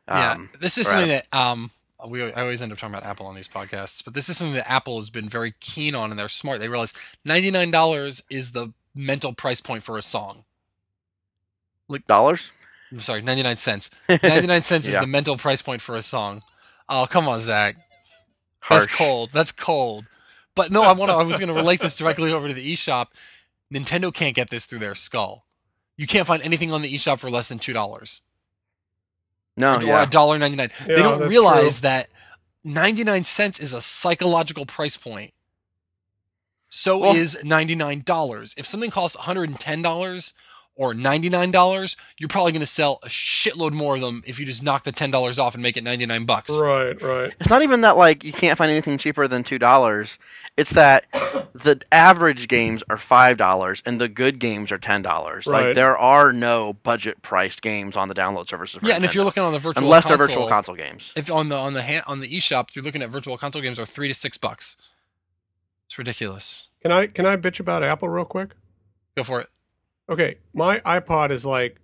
[0.09, 0.33] Yeah.
[0.33, 1.71] Um, This is something at that um
[2.07, 4.55] we I always end up talking about Apple on these podcasts, but this is something
[4.55, 6.61] that Apple has been very keen on, and they're smart.
[6.61, 6.93] They realize
[7.25, 10.45] ninety nine dollars is the mental price point for a song.
[11.89, 12.53] Like Dollars?
[12.93, 13.91] I'm sorry, ninety nine cents.
[14.09, 16.41] Ninety nine cents is the mental price point for a song.
[16.89, 17.77] Oh come on, Zach.
[18.69, 19.31] That's cold.
[19.33, 20.07] That's cold.
[20.55, 21.17] But no, I want to.
[21.17, 23.09] I was going to relate this directly over to the eShop.
[23.73, 25.46] Nintendo can't get this through their skull.
[25.97, 28.21] You can't find anything on the eShop for less than two dollars
[29.57, 30.03] No, or yeah.
[30.03, 30.71] a dollar ninety nine.
[30.87, 31.89] they don't realize true.
[31.89, 32.09] that
[32.65, 35.33] ninety nine cents is a psychological price point.
[36.69, 38.55] So Well- is ninety nine dollars.
[38.59, 40.35] If something costs one hundred and ten dollars
[40.77, 44.39] or ninety nine dollars, you're probably going to sell a shitload more of them if
[44.39, 46.53] you just knock the ten dollars off and make it ninety nine bucks.
[46.53, 47.33] Right, right.
[47.41, 50.19] It's not even that like you can't find anything cheaper than two dollars.
[50.57, 51.05] It's that
[51.55, 55.47] the average games are five dollars and the good games are ten dollars.
[55.47, 55.67] Right.
[55.67, 58.81] Like there are no budget priced games on the download services.
[58.81, 61.13] For Yeah, and if you're looking on the virtual unless console, they're virtual console games.
[61.17, 63.79] If on the on the ha- on the eShop, you're looking at virtual console games
[63.79, 64.77] are three to six bucks.
[65.87, 66.69] It's ridiculous.
[66.83, 68.51] Can I can I bitch about Apple real quick?
[69.17, 69.49] Go for it.
[70.09, 71.81] Okay, my iPod is like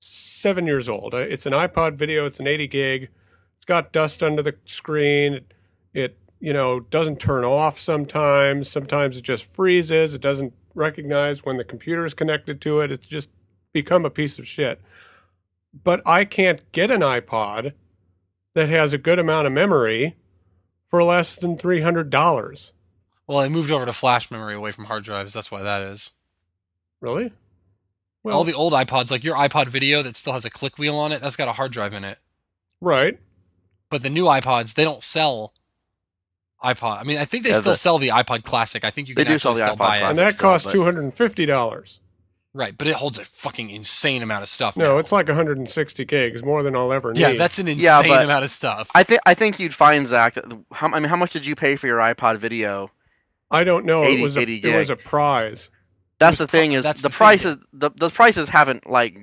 [0.00, 1.14] seven years old.
[1.14, 2.26] Uh, It's an iPod video.
[2.26, 3.08] It's an 80 gig.
[3.56, 5.34] It's got dust under the screen.
[5.34, 5.54] It,
[5.94, 8.68] it you know doesn't turn off sometimes.
[8.68, 10.12] Sometimes it just freezes.
[10.12, 12.92] It doesn't recognize when the computer is connected to it.
[12.92, 13.30] It's just
[13.72, 14.80] become a piece of shit.
[15.84, 17.72] But I can't get an iPod
[18.54, 20.16] that has a good amount of memory
[20.88, 22.74] for less than three hundred dollars.
[23.26, 25.32] Well, I moved over to flash memory away from hard drives.
[25.32, 26.12] That's why that is.
[27.00, 27.32] Really?
[28.34, 31.12] All the old iPods, like your iPod video that still has a click wheel on
[31.12, 32.18] it, that's got a hard drive in it.
[32.80, 33.18] right.
[33.88, 35.54] But the new iPods, they don't sell
[36.64, 36.98] iPod.
[37.00, 38.84] I mean, I think they Yeah, still the- sell the iPod Classic.
[38.84, 40.38] I think you They can do sell actually the still iPod buy it, and that
[40.38, 42.00] costs two hundred and fifty dollars.
[42.52, 44.78] Right, but it holds a fucking insane amount of stuff.
[44.78, 44.98] No, now.
[44.98, 47.20] it's like 160 gigs, more than I'll ever need.
[47.20, 48.90] yeah, that's an insane Yeah, amount of stuff.
[48.94, 50.38] I think I think you'd find Zach.
[50.72, 52.90] How, I mean, how much did you pay for your iPod video?
[53.50, 54.02] I don't know.
[54.04, 55.70] 80 it was a, 80 it was a prize.
[56.18, 57.16] That's was the thing pro- is that's the the thing.
[57.16, 57.58] prices.
[57.72, 59.14] The the prices haven't like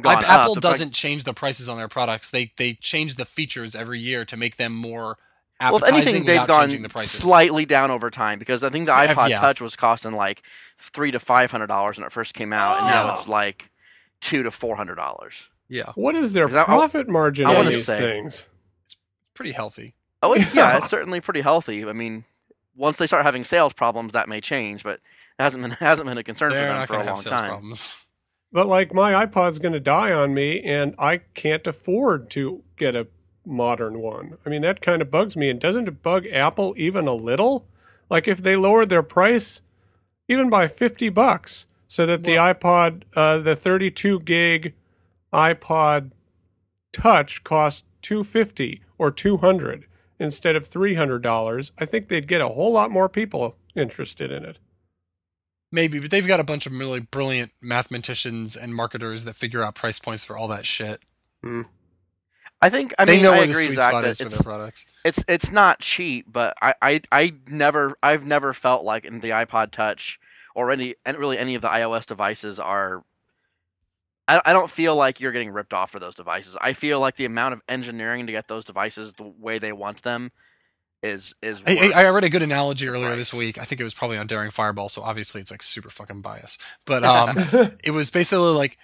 [0.00, 0.22] gone I- up.
[0.30, 2.30] Apple The price- doesn't change the prices on their products.
[2.30, 5.18] They they change the features every year to make them more
[5.60, 7.20] Well, if anything, they've without gone changing the prices.
[7.20, 9.40] slightly down over time because I think the So, iPod yeah.
[9.40, 10.42] Touch was costing like
[10.92, 13.18] three to five hundred dollars when it first came out, and now Oh.
[13.18, 13.68] it's like
[14.20, 15.34] two to four hundred dollars.
[15.68, 18.48] yeah, What is their I- I- profit margin I on these say- things?
[18.86, 18.96] It's
[19.34, 19.94] pretty healthy.
[20.22, 20.76] Oh, it's, yeah, Yeah.
[20.78, 21.84] it's certainly pretty healthy.
[21.86, 22.24] I mean,
[22.76, 25.00] once they start having sales problems, that may change, but it
[25.38, 27.48] hasn't been hasn't been a concern for They're them for a going have long time.
[27.50, 28.08] problems.
[28.54, 32.94] But like my iPod's going to die on me, and I can't afford to get
[32.94, 33.08] a
[33.46, 34.36] modern one.
[34.44, 35.48] I mean, that kind of bugs me.
[35.48, 37.66] And doesn't it bug Apple even a little?
[38.10, 39.62] Like if they lowered their price
[40.28, 44.74] even by 50 bucks, so that the iPod, uh, the 32 gig
[45.32, 46.12] iPod
[46.92, 49.86] Touch cost 250 or 200
[50.18, 54.58] instead of $300, I think they'd get a whole lot more people interested in it.
[55.74, 59.74] Maybe, but they've got a bunch of really brilliant mathematicians and marketers that figure out
[59.74, 61.00] price points for all that shit.
[61.42, 61.62] Hmm.
[62.60, 64.18] I think I they mean know I where the agree, sweet Zach, spot that is
[64.18, 64.86] for it's, their products.
[65.04, 69.30] it's it's not cheap, but I, I I never I've never felt like in the
[69.30, 70.20] iPod Touch
[70.54, 73.02] or any and really any of the iOS devices are.
[74.28, 76.56] I, I don't feel like you're getting ripped off for those devices.
[76.60, 80.02] I feel like the amount of engineering to get those devices the way they want
[80.02, 80.30] them
[81.02, 81.60] is is.
[81.66, 83.16] I, I I read a good analogy earlier Right.
[83.16, 83.58] this week.
[83.58, 86.58] I think it was probably on Daring Fireball, so obviously it's like super fucking bias.
[86.84, 87.36] But um,
[87.84, 88.78] it was basically like,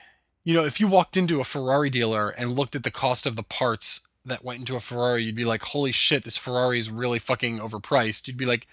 [0.44, 3.36] you know, if you walked into a Ferrari dealer and looked at the cost of
[3.36, 6.90] the parts that went into a Ferrari, you'd be like, holy shit, this Ferrari is
[6.90, 8.26] really fucking overpriced.
[8.26, 8.66] You'd be like,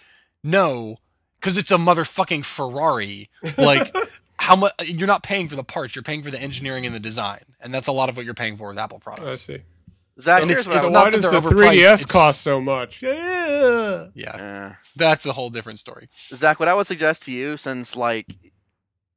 [0.43, 0.97] no,
[1.39, 3.29] because it's a motherfucking Ferrari.
[3.57, 3.95] Like,
[4.37, 4.73] how much?
[4.89, 5.95] You're not paying for the parts.
[5.95, 8.33] You're paying for the engineering and the design, and that's a lot of what you're
[8.33, 9.61] paying for with Apple products I see.
[10.21, 13.01] Zach, and here's it's- it's not why that does the 3DS it's- cost so much?
[13.01, 14.07] Yeah.
[14.13, 16.07] Yeah, that's a whole different story.
[16.29, 18.27] Zach, what I would suggest to you, since like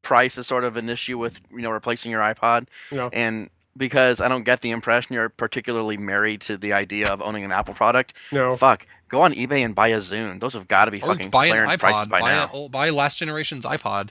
[0.03, 3.11] price is sort of an issue with you know replacing your iPod, Yeah.
[3.13, 7.45] and because I don't get the impression you're particularly married to the idea of owning
[7.45, 8.57] an Apple product, No.
[8.57, 10.41] fuck, go on eBay and buy a Zune.
[10.41, 12.09] Those have got to be Or fucking buy an clearance prices iPod.
[12.09, 12.45] by Buy, now.
[12.47, 14.11] a, old- buy last generation's iPod.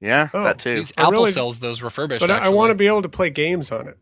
[0.00, 0.84] yeah, Oh, that too.
[0.96, 2.20] Apple really- sells those refurbished.
[2.20, 3.98] But I, I want to be able to play games on it.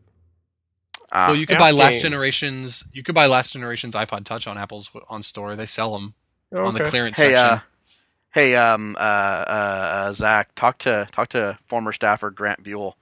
[1.11, 2.85] Well, you could App buy last generations.
[2.93, 5.55] You could buy last generation's iPod Touch on Apple's on store.
[5.55, 6.13] They sell them
[6.53, 7.37] on the clearance hey, section.
[7.37, 7.59] uh,
[8.31, 9.03] hey, um, uh, uh,
[10.09, 12.97] uh, Zach, talk to talk to former staffer Grant Buell.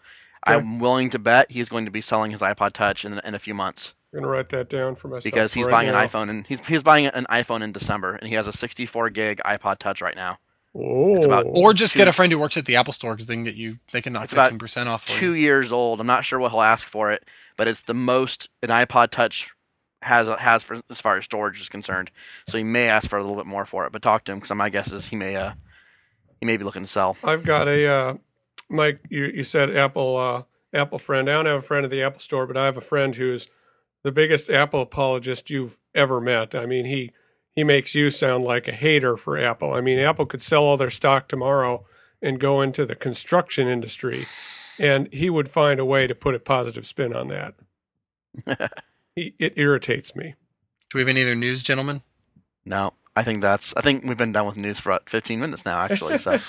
[0.48, 0.58] Okay.
[0.58, 3.40] I'm willing to bet he's going to be selling his iPod Touch in, in a
[3.40, 3.94] few months.
[4.14, 5.24] I'm gonna write that down for myself.
[5.26, 6.00] because he's right buying now.
[6.02, 9.10] an iPhone and he's he's buying an iPhone in December and he has a 64
[9.10, 10.38] gig iPod Touch right now.
[10.78, 13.34] Oh, or just two- get a friend who works at the Apple store because they
[13.34, 13.78] can get you.
[13.92, 15.06] They can knock fifteen percent off.
[15.06, 15.42] For Two you.
[15.44, 16.00] years old.
[16.02, 17.24] I'm not sure what he'll ask for it,
[17.58, 19.52] but it's the most an iPod Touch
[20.02, 22.12] has has for as far as storage is concerned.
[22.48, 23.92] So he may ask for a little bit more for it.
[23.92, 25.54] But talk to him because my guess is he may uh
[26.40, 27.18] he may be looking to sell.
[27.24, 28.14] I've got a uh,
[28.70, 29.00] Mike.
[29.10, 31.30] You you said Apple uh, Apple friend.
[31.30, 33.50] I don't have a friend at the Apple store, but I have a friend who's
[34.04, 36.54] the biggest Apple apologist you've ever met.
[36.54, 37.12] I mean, he
[37.56, 39.74] he makes you sound like a hater for Apple.
[39.74, 41.86] I mean, Apple could sell all their stock tomorrow
[42.22, 44.28] and go into the construction industry,
[44.80, 47.56] and he would find a way to put a positive spin on that.
[49.16, 50.36] he, it irritates me.
[50.90, 52.02] Do we have any other news, gentlemen?
[52.66, 53.74] No, I think that's.
[53.78, 56.18] I think we've been done with news for what, 15 minutes now, actually.
[56.18, 56.38] So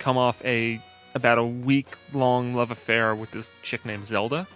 [0.00, 0.80] come off a
[1.14, 4.46] about a week long love affair with this chick named Zelda.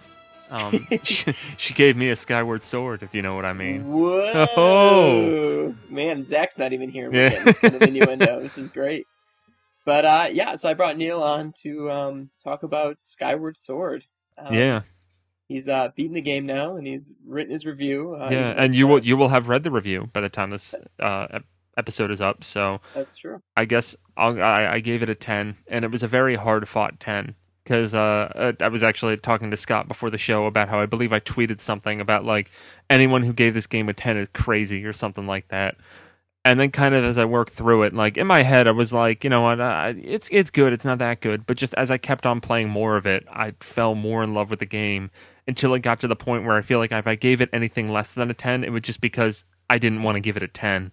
[0.49, 3.91] Um, she, she gave me a Skyward Sword, if you know what I mean.
[3.91, 4.47] Whoa!
[4.57, 5.75] Oh.
[5.89, 7.09] Man, Zach's not even here.
[7.13, 7.31] Yeah.
[7.31, 7.43] Yeah.
[7.43, 8.39] This kind of innuendo.
[8.41, 9.07] this is great.
[9.85, 14.03] But uh, yeah, so I brought Neil on to um, talk about Skyward Sword.
[14.37, 14.81] Um, Yeah,
[15.47, 18.15] He's uh, beaten the game now, and he's written his review.
[18.15, 20.73] Uh, yeah, and you will you will have read the review by the time this
[20.99, 21.39] uh,
[21.77, 22.43] episode is up.
[22.43, 23.41] So That's true.
[23.55, 26.67] I guess I'll, I I gave it a ten, and it was a very hard
[26.67, 27.35] fought ten
[27.65, 30.85] because uh, uh, I was actually talking to Scott before the show about how I
[30.85, 32.51] believe I tweeted something about like
[32.91, 35.75] anyone who gave this game a ten is crazy or something like that.
[36.45, 38.93] And then kind of as I worked through it, like in my head, I was
[38.93, 41.47] like, you know what, uh, it's it's good, it's not that good.
[41.47, 44.51] But just as I kept on playing more of it, I fell more in love
[44.51, 45.09] with the game
[45.47, 47.91] until it got to the point where I feel like if I gave it anything
[47.91, 50.47] less than a ten, it was just because I didn't want to give it a
[50.47, 50.91] ten.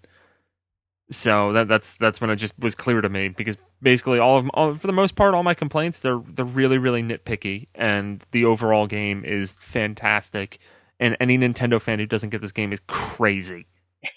[1.12, 4.48] So that that's that's when it just was clear to me because basically all of
[4.51, 8.44] all, for the most part all my complaints they're they're really really nitpicky and the
[8.44, 10.59] overall game is fantastic
[10.98, 13.66] and any Nintendo fan who doesn't get this game is crazy.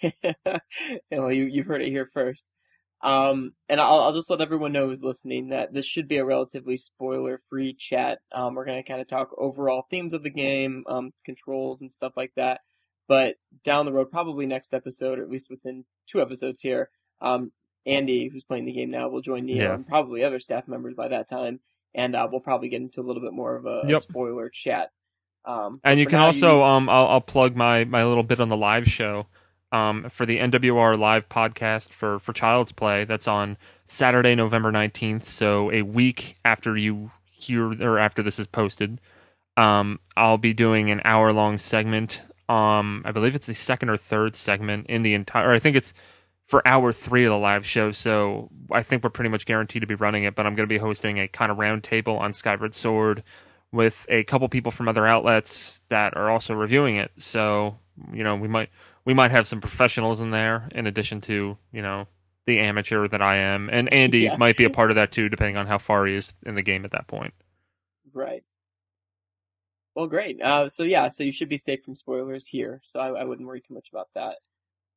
[1.11, 2.49] well, you you've heard it here first.
[3.01, 6.25] Um, and I'll I'll just let everyone know who's listening that this should be a
[6.25, 8.19] relatively spoiler-free chat.
[8.31, 12.13] Um, we're gonna kind of talk overall themes of the game, um, controls and stuff
[12.15, 12.61] like that.
[13.07, 16.89] But down the road, probably next episode, or at least within two episodes here,
[17.21, 17.51] um,
[17.85, 19.73] Andy, who's playing the game now, will join Neil Yeah.
[19.73, 21.59] and probably other staff members by that time,
[21.93, 24.01] and uh, we'll probably get into a little bit more of a, Yep.
[24.01, 24.91] spoiler chat.
[25.45, 28.57] Um, And you can also um I'll I'll plug my my little bit on the
[28.57, 29.27] live show
[29.71, 35.25] um for the NWR live podcast for for Child's Play that's on Saturday November 19th
[35.25, 38.99] so a week after you hear or after this is posted
[39.57, 43.97] um I'll be doing an hour long segment um I believe it's the second or
[43.97, 45.93] third segment in the entire or I think it's
[46.47, 49.87] for hour 3 of the live show so I think we're pretty much guaranteed to
[49.87, 52.33] be running it but I'm going to be hosting a kind of round table on
[52.33, 53.23] Skyward Sword
[53.71, 57.11] with a couple people from other outlets that are also reviewing it.
[57.17, 57.77] So,
[58.13, 58.69] you know, we might
[59.05, 62.07] we might have some professionals in there in addition to, you know,
[62.45, 63.69] the amateur that I am.
[63.71, 64.37] And Andy Yeah.
[64.37, 66.61] might be a part of that too, depending on how far he is in the
[66.61, 67.33] game at that point.
[68.13, 68.43] Right.
[69.95, 70.41] Well, great.
[70.41, 72.81] Uh, so yeah, so you should be safe from spoilers here.
[72.83, 74.37] So I, I wouldn't worry too much about that.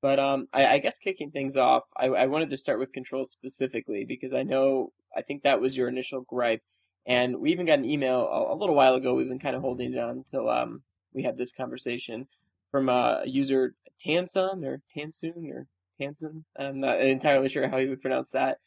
[0.02, 3.30] But um, I, I guess kicking things off, I, I wanted to start with controls
[3.32, 6.62] specifically because I know I think that was your initial gripe,
[7.06, 9.14] and we even got an email a, a little while ago.
[9.14, 10.82] We've been kind of holding it on until um
[11.14, 12.28] we had this conversation
[12.70, 13.74] from uh, a user
[14.04, 15.66] Tansun or Tansun or
[16.00, 16.44] Tansun.
[16.58, 18.58] I'm not entirely sure how you would pronounce that.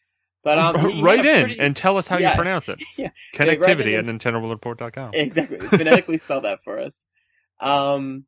[0.43, 2.31] But um, Write in pretty- and tell us how Yeah.
[2.31, 2.81] you pronounce it.
[2.97, 3.09] Yeah.
[3.35, 5.11] Connectivity at NintendoWorldReport.com.
[5.13, 5.59] Exactly.
[5.61, 7.05] Phonetically spell that for us.
[7.59, 8.25] Um,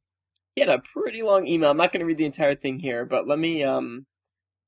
[0.55, 1.71] he had a pretty long email.
[1.71, 4.05] I'm not going to read the entire thing here, but let me um,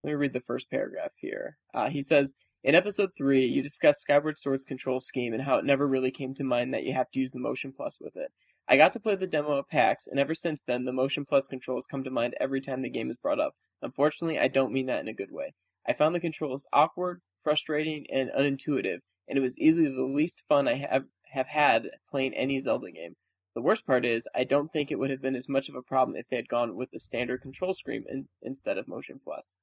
[0.04, 1.58] let me read the first paragraph here.
[1.74, 2.34] Uh, he says,
[2.64, 6.34] In episode 3, you discussed Skyward Sword's control scheme and how it never really came
[6.36, 8.32] to mind that you have to use the Motion Plus with it.
[8.68, 11.46] I got to play the demo at PAX, and ever since then, the Motion Plus
[11.48, 13.54] controls come to mind every time the game is brought up.
[13.84, 15.54] Unfortunately, I don't mean that in a good way.
[15.88, 20.68] I found the controls awkward, frustrating, and unintuitive, and it was easily the least fun
[20.68, 23.16] I have, have had playing any Zelda game.
[23.56, 25.82] The worst part is, I don't think it would have been as much of a
[25.82, 29.58] problem if they had gone with the standard control scheme in, instead of Motion Plus.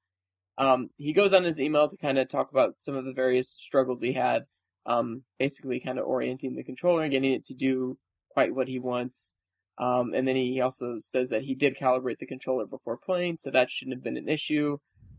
[0.56, 3.54] Um, he goes on his email to kind of talk about some of the various
[3.58, 4.44] struggles he had,
[4.86, 7.98] um, basically kind of orienting the controller and getting it to do
[8.30, 9.34] quite what he wants.
[9.78, 13.50] Um, and then he also says that he did calibrate the controller before playing, so
[13.50, 14.78] that shouldn't have been an issue.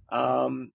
[0.09, 0.71] Um,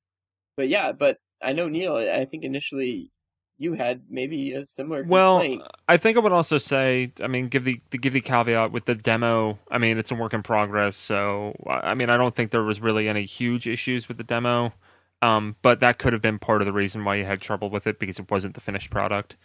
[0.57, 1.97] but yeah, but I know Neil.
[1.97, 3.11] I think initially
[3.59, 5.63] you had maybe a similar Well, complaint.
[5.89, 8.95] I think I would also say, I mean, give the give the caveat with the
[8.95, 9.59] demo.
[9.71, 12.81] I mean, it's a work in progress, so I mean, I don't think there was
[12.81, 14.73] really any huge issues with the demo.
[15.21, 17.89] Um, but that could have been part of the reason why you had trouble with
[17.89, 19.37] it because it wasn't the finished product.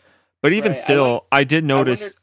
[0.44, 2.02] But even Right, still, won- I, did I notice.
[2.02, 2.20] wondered-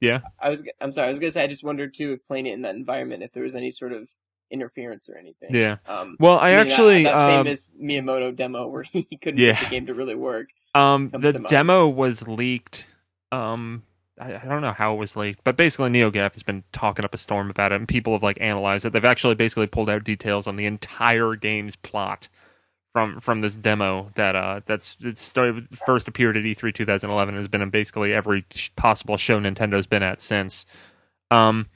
[0.00, 0.20] yeah.
[0.38, 0.62] I was.
[0.82, 1.06] I'm sorry.
[1.06, 1.42] I was gonna say.
[1.42, 3.92] I just wondered too, if playing it in that environment, if there was any sort
[3.94, 4.06] of
[4.50, 5.54] interference or anything.
[5.54, 5.76] Yeah.
[5.86, 9.52] Um, Well, I mean, actually, that, um, famous Miyamoto demo where he couldn't Yeah.
[9.52, 10.48] get the game to really work.
[10.74, 11.46] Um, the mind.
[11.46, 12.86] demo was leaked.
[13.32, 13.82] Um,
[14.20, 17.14] I, I don't know how it was leaked, but basically NeoGaf has been talking up
[17.14, 18.92] a storm about it, and people have like analyzed it.
[18.92, 22.28] They've actually basically pulled out details on the entire game's plot
[22.92, 27.34] from from this demo that uh that's it started first appeared at E E3 2011
[27.34, 28.44] and has been in basically every
[28.76, 30.64] possible show Nintendo's been at since.
[31.32, 31.66] Um,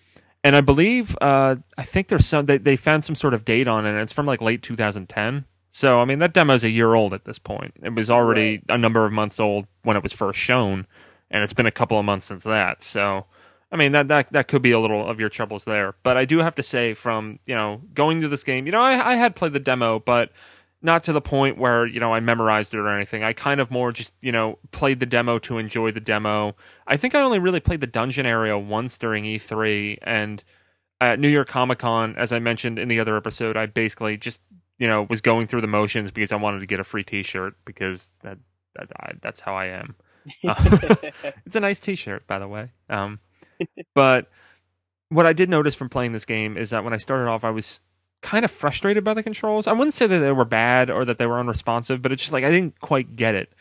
[0.45, 3.69] and I believe uh I think there's some they they found some sort of date
[3.69, 3.91] on it.
[3.91, 5.45] and It's from like late 2010.
[5.71, 7.75] So I mean that demo's a year old at this point.
[7.83, 10.87] It was already a number of months old when it was first shown,
[11.31, 12.83] and it's been a couple of months since that.
[12.83, 13.27] So
[13.71, 15.95] I mean that that that could be a little of your troubles there.
[16.03, 18.81] But I do have to say, from you know going to this game, you know
[18.81, 20.33] I, I had played the demo, but
[20.81, 23.23] not to the point where you know I memorized it or anything.
[23.23, 26.57] I kind of more just you know played the demo to enjoy the demo.
[26.87, 30.45] I think I only really played the dungeon area once during E3 and
[31.01, 34.43] at New York Comic Con, as I mentioned in the other episode, I basically just
[34.79, 37.57] you know was going through the motions because I wanted to get a free T-shirt
[37.65, 38.39] because that,
[38.77, 39.97] that I, that's how I am.
[40.43, 42.71] it's a nice T-shirt, by the way.
[42.89, 43.21] Um,
[43.95, 44.31] but
[45.09, 47.51] what I did notice from playing this game is that when I started off, I
[47.51, 47.81] was
[48.23, 49.67] kind of frustrated by the controls.
[49.67, 52.33] I wouldn't say that they were bad or that they were unresponsive, but it's just
[52.33, 53.53] like I didn't quite get it.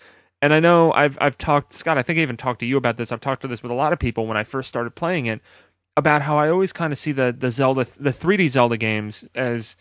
[0.41, 1.97] And I know I've I've talked Scott.
[1.97, 3.11] I think I even talked to you about this.
[3.11, 5.41] I've talked to this with a lot of people when I first started playing it
[5.95, 9.75] about how I always kind of see the the Zelda the 3D Zelda games as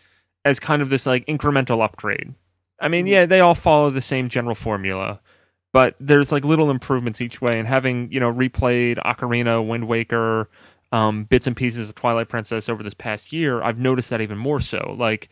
[0.45, 2.33] as kind of this like incremental upgrade.
[2.79, 3.13] I mean, mm-hmm.
[3.13, 5.19] yeah, they all follow the same general formula,
[5.73, 7.59] but there's like little improvements each way.
[7.59, 10.49] And having you know replayed Ocarina, Wind Waker,
[10.91, 14.37] um, bits and pieces of Twilight Princess over this past year, I've noticed that even
[14.37, 14.95] more so.
[14.97, 15.29] Like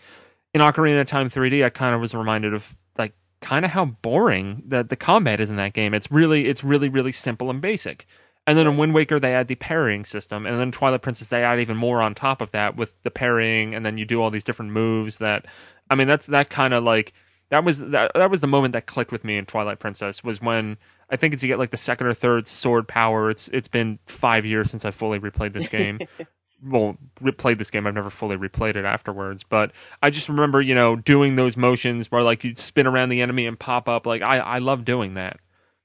[0.54, 3.86] in Ocarina of Time 3D, I kind of was reminded of like kind of how
[3.86, 5.94] boring that the combat is in that game.
[5.94, 8.06] It's really it's really really simple and basic.
[8.48, 11.44] And then in Wind Waker they add the parrying system, and then Twilight Princess they
[11.44, 14.30] add even more on top of that with the parrying, and then you do all
[14.30, 15.46] these different moves that,
[15.90, 17.14] I mean that's that kind of like
[17.50, 20.42] that was that, that was the moment that clicked with me in Twilight Princess was
[20.42, 20.78] when
[21.10, 23.30] I think it's you get like the second or third sword power.
[23.30, 26.00] It's it's been five years since I fully replayed this game.
[26.66, 27.86] well, replayed this game.
[27.86, 32.12] I've never fully replayed it afterwards, but I just remember you know doing those motions
[32.12, 34.06] where like you'd spin around the enemy and pop up.
[34.06, 35.40] Like I I love doing that.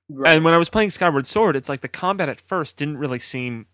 [0.09, 0.35] Right.
[0.35, 3.21] And when I was playing Skyward Sword, it's like the combat at first didn't really
[3.21, 3.66] seem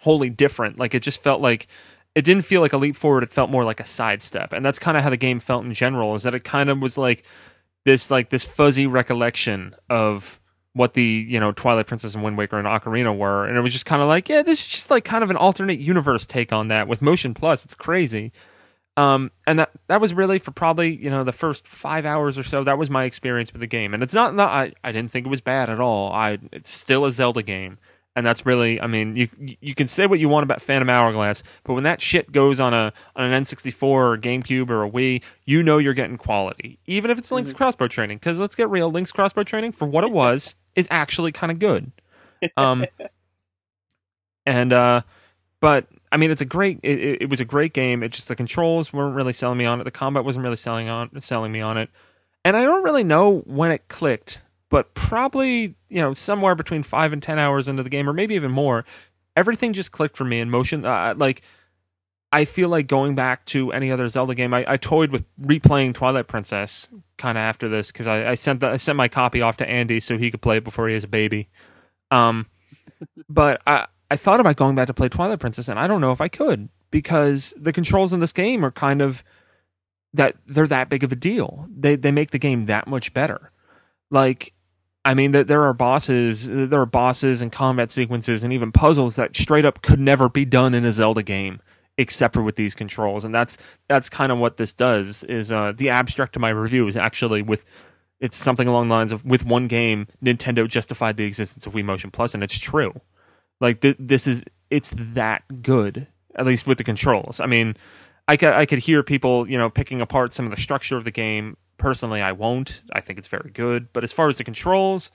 [0.00, 0.78] wholly different.
[0.78, 1.66] Like it just felt like
[2.14, 3.22] it didn't feel like a leap forward.
[3.22, 5.74] It felt more like a sidestep, and that's kind of how the game felt in
[5.74, 6.14] general.
[6.14, 7.24] Is that it kind of was like
[7.84, 10.39] this like this fuzzy recollection of
[10.72, 13.72] what the you know Twilight Princess and Wind Waker and Ocarina were, and it was
[13.72, 16.52] just kind of like yeah, this is just like kind of an alternate universe take
[16.52, 17.64] on that with Motion Plus.
[17.64, 18.32] It's crazy.
[18.96, 22.42] Um, and that that was really for probably you know the first five hours or
[22.42, 22.64] so.
[22.64, 25.26] That was my experience with the game, and it's not not I, I didn't think
[25.26, 26.12] it was bad at all.
[26.12, 27.78] I it's still a Zelda game,
[28.14, 31.42] and that's really I mean you you can say what you want about Phantom Hourglass,
[31.64, 35.22] but when that shit goes on a on an N64 or GameCube or a Wii,
[35.46, 38.18] you know you're getting quality, even if it's Link's crossbow training.
[38.18, 41.58] Because let's get real, Link's crossbow training for what it was is actually kind of
[41.58, 41.90] good.
[42.56, 42.86] Um,
[44.46, 45.02] and uh,
[45.60, 46.80] but I mean, it's a great.
[46.82, 48.02] It, it, was a great game.
[48.02, 49.84] It just the controls weren't really selling me on it.
[49.84, 51.90] The combat wasn't really selling on selling me on it.
[52.44, 54.40] And I don't really know when it clicked,
[54.70, 58.34] but probably you know somewhere between five and ten hours into the game, or maybe
[58.34, 58.84] even more,
[59.36, 60.84] everything just clicked for me in motion.
[60.84, 61.42] Uh, like
[62.32, 64.54] I feel like going back to any other Zelda game.
[64.54, 68.60] I, I toyed with replaying Twilight Princess kind of after this because I, I sent
[68.60, 70.94] the, I sent my copy off to Andy so he could play it before he
[70.94, 71.48] has a baby.
[72.10, 72.46] Um,
[73.28, 76.12] but I I thought about going back to play Twilight Princess, and I don't know
[76.12, 79.24] if I could because the controls in this game are kind of
[80.14, 81.66] that they're that big of a deal.
[81.68, 83.50] They they make the game that much better.
[84.10, 84.52] like
[85.02, 89.16] I mean, that there are bosses, there are bosses and combat sequences and even puzzles
[89.16, 91.60] that straight up could never be done in a Zelda game
[92.00, 95.24] except for with these controls, and that's that's kind of what this does.
[95.24, 97.64] Is uh, the abstract to my review is actually with
[98.20, 101.84] it's something along the lines of with one game, Nintendo justified the existence of Wii
[101.84, 102.92] Motion Plus, and it's true.
[103.60, 107.40] Like th- this is it's that good, at least with the controls.
[107.40, 107.76] I mean,
[108.26, 111.04] I could I could hear people you know picking apart some of the structure of
[111.04, 114.44] the game personally i won't i think it's very good but as far as the
[114.44, 115.10] controls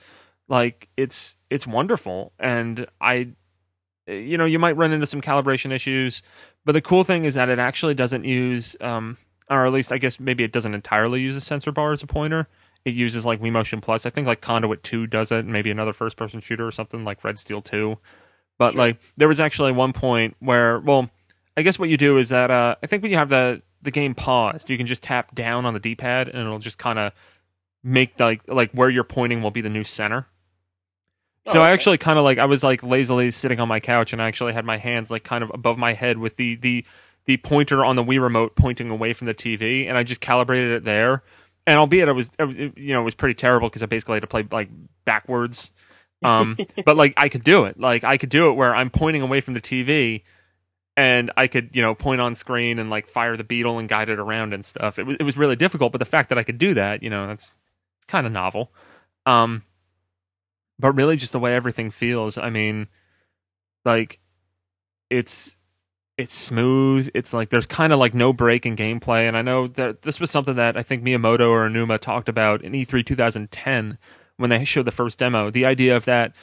[0.49, 3.29] like it's it's wonderful and i
[4.07, 6.23] you know you might run into some calibration issues
[6.66, 9.18] but the cool thing is that it actually doesn't use um
[9.49, 12.07] or at least i guess maybe it doesn't entirely use a sensor bar as a
[12.07, 12.47] pointer
[12.86, 14.05] it uses like Motion Plus.
[14.05, 17.24] I think like Conduit 2 does it, maybe another first person shooter or something like
[17.24, 17.97] Red Steel 2.
[18.59, 18.80] But sure.
[18.80, 21.09] like there was actually one point where well,
[21.57, 23.91] I guess what you do is that uh I think when you have the the
[23.91, 27.11] game paused, you can just tap down on the D-pad and it'll just kind of
[27.84, 30.28] make like like where you're pointing will be the new center.
[31.46, 31.70] So oh, okay.
[31.70, 34.28] I actually kind of like I was like lazily sitting on my couch and I
[34.28, 36.86] actually had my hands like kind of above my head with the the
[37.26, 40.72] the pointer on the Wii remote pointing away from the TV and I just calibrated
[40.72, 41.24] it there.
[41.68, 44.16] And albeit it was, it was you know it was pretty terrible because I basically
[44.16, 44.70] had to play like
[45.06, 45.72] backwards.
[46.24, 47.80] Um, but like I could do it.
[47.80, 50.24] Like I could do it where I'm pointing away from the TV
[50.98, 54.10] and I could, you know, point on screen and like fire the beetle and guide
[54.10, 54.98] it around and stuff.
[54.98, 57.10] It was it was really difficult, but the fact that I could do that, you
[57.10, 57.56] know, that's
[57.98, 58.72] it's kind of novel.
[59.26, 59.64] Um,
[60.80, 62.38] but really, just the way everything feels.
[62.38, 62.88] I mean,
[63.84, 64.19] like
[65.09, 65.57] it's
[66.17, 67.09] it's smooth.
[67.13, 69.28] It's like there's kind of like no break in gameplay.
[69.28, 72.61] And I know that this was something that I think Miyamoto or Aonuma talked about
[72.61, 73.97] in E3 2010
[74.38, 75.49] when they showed the first demo.
[75.49, 76.36] The idea of that.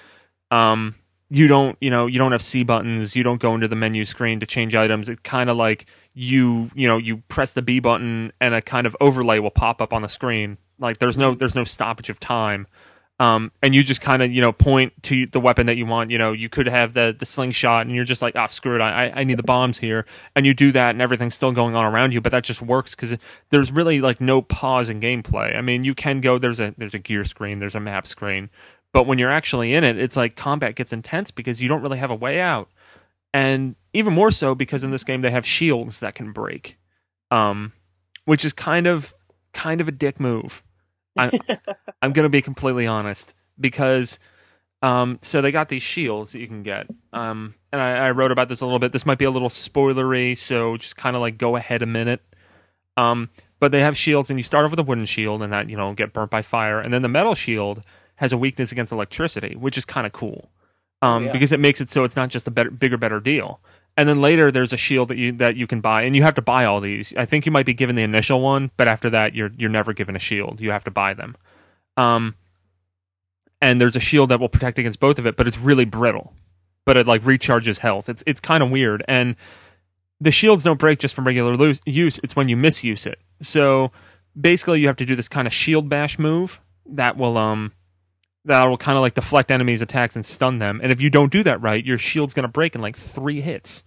[0.51, 0.97] Um,
[1.35, 3.17] you don't you know you don't have C buttons.
[3.17, 5.09] You don't go into the menu screen to change items.
[5.09, 8.87] It's kind of like you you know you press the B button and a kind
[8.87, 10.59] of overlay will pop up on the screen.
[10.79, 12.67] Like there's no there's no stoppage of time.
[13.23, 16.11] Um, and you just kind of you know point to the weapon that you want.
[16.11, 18.75] You know, you could have the the slingshot, and you're just like, ah, oh, screw
[18.75, 20.05] it, I I need the bombs here,
[20.35, 22.21] and you do that, and everything's still going on around you.
[22.21, 23.17] But that just works because
[23.51, 25.57] there's really like no pause in gameplay.
[25.57, 28.51] I mean, you can go there's a there's a gear screen, there's a map screen,
[28.93, 31.99] but when you're actually in it, it's like combat gets intense because you don't really
[31.99, 32.71] have a way out.
[33.33, 36.77] And even more so because in this game they have shields that can break.
[37.31, 37.73] Um,
[38.25, 39.15] which is kind of
[39.53, 40.65] kind of a dick move.
[41.17, 41.31] I,
[42.01, 44.19] I'm going to be completely honest because
[44.83, 46.89] um, so they got these shields that you can get.
[47.13, 48.91] Um, and I, I, wrote about this a little bit.
[48.91, 52.21] This might be a little spoilery, so just kind of like go ahead a minute.
[52.97, 55.71] Um, but they have shields, and you start off with a wooden shield, and that
[55.71, 57.85] you know get burnt by fire, and then the metal shield
[58.17, 60.51] has a weakness against electricity, which is kind of cool.
[61.01, 61.33] Um, yeah.
[61.33, 63.61] because it makes it so it's not just a better, bigger, better deal.
[63.97, 66.35] And then later, there's a shield that you that you can buy, and you have
[66.37, 67.15] to buy all these.
[67.15, 69.93] I think you might be given the initial one, but after that, you're you're never
[69.93, 70.61] given a shield.
[70.61, 71.37] You have to buy them.
[71.97, 72.37] Um,
[73.61, 76.35] and there's a shield that will protect against both of it, but it's really brittle.
[76.85, 78.09] But it like recharges health.
[78.09, 79.37] It's it's kind of weird, and
[80.21, 82.19] the shields don't break just from regular use.
[82.23, 83.19] It's when you misuse it.
[83.43, 83.93] So
[84.41, 87.73] basically, you have to do this kind of shield bash move that will um
[88.45, 90.81] that will kind of like deflect enemies' attacks and stun them.
[90.83, 93.41] And if you don't do that right, your shield's going to break in like three
[93.41, 93.85] hits.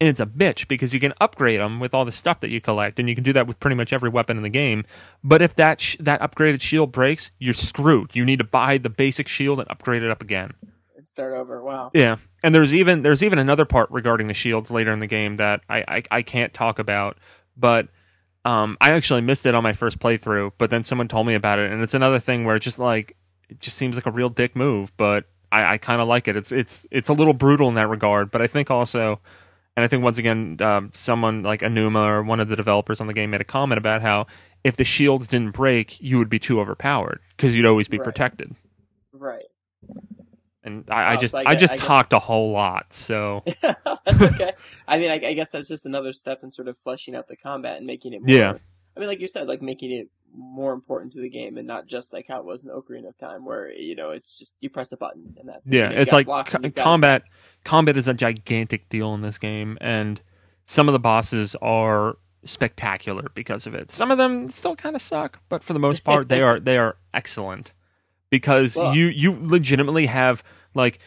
[0.00, 2.60] And it's a bitch because you can upgrade them with all the stuff that you
[2.60, 4.84] collect, and you can do that with pretty much every weapon in the game.
[5.22, 8.16] But if that sh- that upgraded shield breaks, you're screwed.
[8.16, 10.50] You need to buy the basic shield and upgrade it up again.
[10.96, 11.62] And start over.
[11.62, 11.92] Wow.
[11.94, 15.36] Yeah, and there's even there's even another part regarding the shields later in the game
[15.36, 17.16] that I I, I can't talk about,
[17.56, 17.88] but.
[18.46, 21.58] Um, I actually missed it on my first playthrough, but then someone told me about
[21.58, 23.16] it, and it's another thing where it's just like
[23.48, 26.36] it just seems like a real dick move, but I, I kind of like it.
[26.36, 29.20] It's it's it's a little brutal in that regard, but I think also,
[29.76, 33.06] and I think once again, um, someone like Aonuma or one of the developers on
[33.06, 34.26] the game made a comment about how
[34.64, 38.04] if the shields didn't break, you would be too overpowered because you'd always be right.
[38.04, 38.54] protected.
[39.12, 39.44] Right.
[40.64, 42.16] And I, I just so I, I, just I talked guess...
[42.16, 44.52] a whole lot, so okay.
[44.88, 47.76] I mean, I, guess that's just another step in sort of fleshing out the combat
[47.76, 48.34] and making it more.
[48.34, 48.54] Yeah.
[48.96, 51.86] I mean, like you said, like making it more important to the game and not
[51.86, 54.70] just like how it was in Ocarina of Time, where you know it's just you
[54.70, 55.90] press a button and that's yeah.
[55.90, 55.98] It.
[55.98, 57.22] It's like co- combat.
[57.64, 60.20] Combat is a gigantic deal in this game, and
[60.66, 63.90] some of the bosses are spectacular because of it.
[63.90, 66.78] Some of them still kind of suck, but for the most part, they are they
[66.78, 67.72] are excellent
[68.30, 70.42] because well, you you legitimately have
[70.74, 70.98] like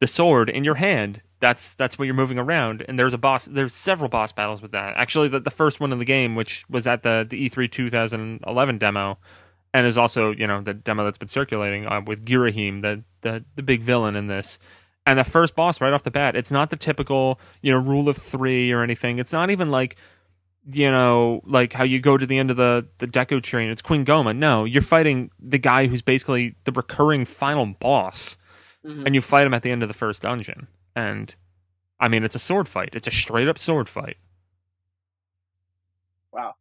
[0.00, 3.44] the sword in your hand that's that's what you're moving around and there's a boss
[3.46, 6.64] there's several boss battles with that actually the, the first one in the game which
[6.70, 9.18] was at the, the e3 2011 demo
[9.74, 13.44] and is also you know the demo that's been circulating uh, with Ghirahim the, the
[13.54, 14.58] the big villain in this
[15.04, 18.08] and the first boss right off the bat it's not the typical you know rule
[18.08, 19.96] of three or anything it's not even like
[20.68, 23.80] you know, like how you go to the end of the the Deku Tree, it's
[23.80, 24.36] Queen Gohma.
[24.36, 28.36] No, you're fighting the guy who's basically the recurring final boss,
[28.84, 29.06] Mhm.
[29.06, 30.66] and you fight him at the end of the first dungeon.
[30.96, 31.36] And
[32.00, 32.94] I mean, it's a sword fight.
[32.94, 34.16] It's a straight up sword fight.
[36.32, 36.54] Wow.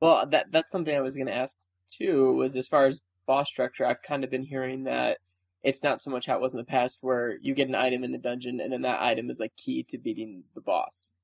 [0.00, 1.58] Well, that that's something I was going to ask
[1.90, 2.32] too.
[2.34, 5.18] Was as far as boss structure, I've kind of been hearing that
[5.62, 8.02] it's not so much how it was in the past, where you get an item
[8.02, 11.14] in the dungeon and then that item is like key to beating the boss.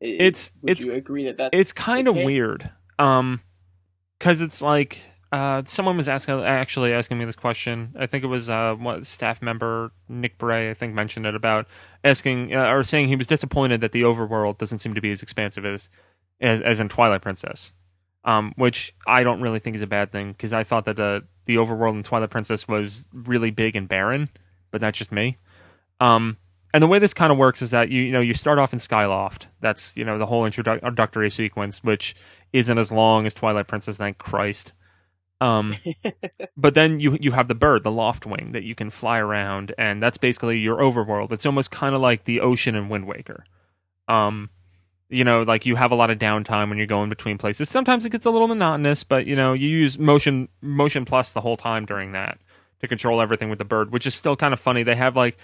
[0.00, 3.40] It's- would it's- you agree that that's It's kind of weird, um,
[4.18, 5.02] because it's like
[5.32, 7.94] uh, someone was asking actually asking me this question.
[7.96, 11.66] I think it was uh, what staff member Nick Bray, I think, mentioned it about
[12.02, 15.22] asking uh, or saying he was disappointed that the overworld doesn't seem to be as
[15.22, 15.88] expansive as
[16.40, 17.72] as, as in Twilight Princess,
[18.24, 21.24] um, which I don't really think is a bad thing because I thought that the
[21.46, 24.30] the overworld in Twilight Princess was really big and barren,
[24.72, 25.38] but that's just me.
[26.00, 26.38] Um,
[26.74, 28.72] and the way this kind of works is that you you know you start off
[28.72, 29.46] in Skyloft.
[29.60, 32.16] That's you know the whole introductory sequence, which
[32.52, 33.96] isn't as long as Twilight Princess.
[33.96, 34.72] Thank Christ.
[35.40, 35.74] Um,
[36.56, 40.02] but then you you have the bird, the Loftwing, that you can fly around, and
[40.02, 41.32] that's basically your overworld.
[41.32, 43.44] It's almost kind of like the ocean in Wind Waker.
[44.08, 44.50] Um,
[45.08, 47.68] you know, like you have a lot of downtime when you're going between places.
[47.68, 51.40] Sometimes it gets a little monotonous, but you know, you use motion motion plus the
[51.40, 52.38] whole time during that
[52.80, 54.82] to control everything with the bird, which is still kind of funny.
[54.82, 55.36] They have like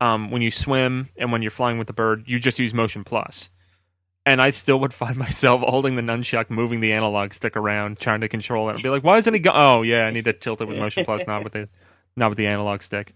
[0.00, 3.04] um, when you swim and when you're flying with the bird, you just use motion
[3.04, 3.50] plus.
[4.28, 8.20] And I still would find myself holding the nunchuck, moving the analog stick around, trying
[8.20, 8.74] to control it.
[8.74, 10.76] I'd be like, "Why isn't he go?" Oh, yeah, I need to tilt it with
[10.78, 11.68] motion plus, not with the,
[12.14, 13.14] not with the analog stick.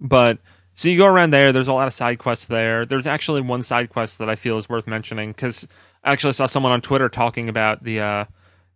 [0.00, 0.38] But
[0.74, 1.52] so you go around there.
[1.52, 2.84] There's a lot of side quests there.
[2.84, 5.66] There's actually one side quest that I feel is worth mentioning because
[6.04, 8.24] I actually saw someone on Twitter talking about the uh,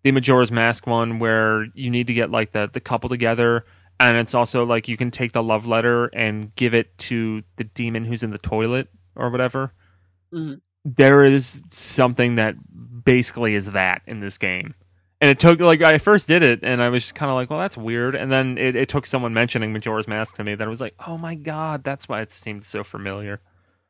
[0.03, 3.65] the Majora's Mask one where you need to get like the the couple together,
[3.99, 7.65] and it's also like you can take the love letter and give it to the
[7.65, 9.73] demon who's in the toilet or whatever.
[10.33, 10.61] Mhm.
[10.85, 12.57] There is something that
[13.05, 14.75] basically is that in this game.
[15.21, 17.51] And it took like I first did it, and I was just kind of like,
[17.51, 20.67] "Well, that's weird." And then it, it took someone mentioning Majora's Mask to me that
[20.67, 23.41] I was like, "Oh my god, that's why it seemed so familiar."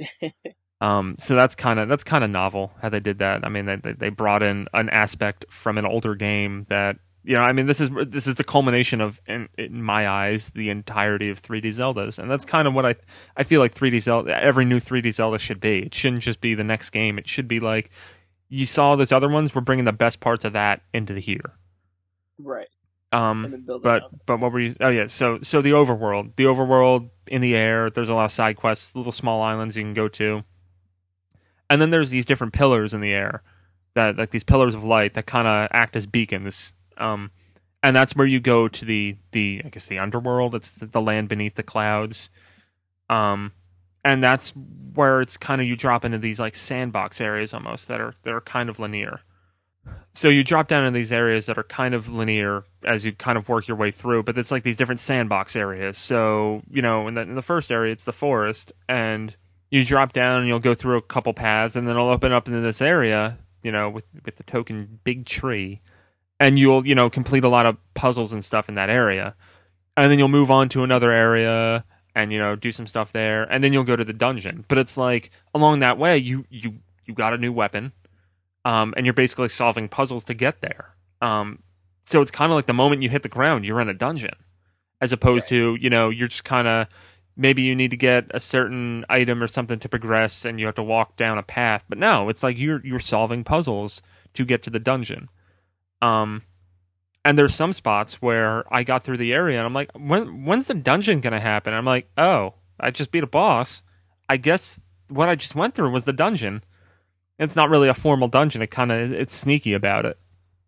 [0.80, 3.44] um, so that's kind of that's kind of novel how they did that.
[3.44, 7.34] I mean, they they they brought in an aspect from an older game that you
[7.34, 7.42] know.
[7.42, 11.30] I mean, this is this is the culmination of, in, in my eyes, the entirety
[11.30, 12.94] of 3D Zeldas, and that's kind of what I
[13.36, 14.42] I feel like 3D Zelda.
[14.42, 15.84] Every new 3D Zelda should be.
[15.84, 17.18] It shouldn't just be the next game.
[17.18, 17.90] It should be like
[18.48, 19.54] you saw those other ones.
[19.54, 21.52] We're bringing the best parts of that into the here.
[22.38, 22.68] Right.
[23.12, 24.74] Um, And then building but but what were you?
[24.80, 27.90] Oh yeah, so so the overworld, the overworld in the air.
[27.90, 30.44] There's a lot of side quests, little small islands you can go to,
[31.68, 33.42] and then there's these different pillars in the air
[33.94, 36.72] that like these pillars of light that kind of act as beacons.
[37.00, 37.30] Um,
[37.82, 40.54] and that's where you go to the the I guess the underworld.
[40.54, 42.30] It's the land beneath the clouds.
[43.08, 43.52] Um,
[44.04, 44.52] and that's
[44.94, 48.32] where it's kind of you drop into these like sandbox areas almost that are that
[48.32, 49.20] are kind of linear.
[50.12, 53.38] So you drop down in these areas that are kind of linear as you kind
[53.38, 55.98] of work your way through, but it's like these different sandbox areas.
[55.98, 59.34] So you know, in the, in the first area, it's the forest, and
[59.70, 62.48] you drop down and you'll go through a couple paths, and then it'll open up
[62.48, 65.80] into this area, you know, with with the token big tree,
[66.40, 69.36] and you'll you know complete a lot of puzzles and stuff in that area,
[69.96, 71.84] and then you'll move on to another area
[72.16, 74.64] and you know do some stuff there, and then you'll go to the dungeon.
[74.66, 77.92] But it's like along that way, you you you got a new weapon
[78.64, 80.94] um, and you're basically solving puzzles to get there.
[81.20, 81.62] Um,
[82.04, 84.34] so it's kind of like the moment you hit the ground, you're in a dungeon,
[85.00, 86.88] as opposed to you know you're just kind of
[87.36, 90.74] maybe you need to get a certain item or something to progress, and you have
[90.76, 91.84] to walk down a path.
[91.88, 94.02] But no, it's like you're you're solving puzzles
[94.34, 95.28] to get to the dungeon.
[96.02, 96.42] Um,
[97.24, 100.66] and there's some spots where I got through the area and I'm like, when when's
[100.66, 101.74] the dungeon gonna happen?
[101.74, 103.82] I'm like, oh, I just beat a boss.
[104.28, 106.64] I guess what I just went through was the dungeon.
[107.38, 108.62] It's not really a formal dungeon.
[108.62, 110.18] It kind of it's sneaky about it.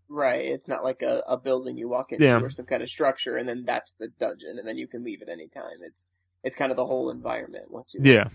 [0.08, 0.44] Right.
[0.44, 2.40] It's not like a, a building you walk into Yeah.
[2.40, 5.22] or some kind of structure and then that's the dungeon and then you can leave
[5.22, 5.78] at any time.
[5.86, 6.10] It's
[6.44, 8.28] it's kind of the whole environment once you Yeah.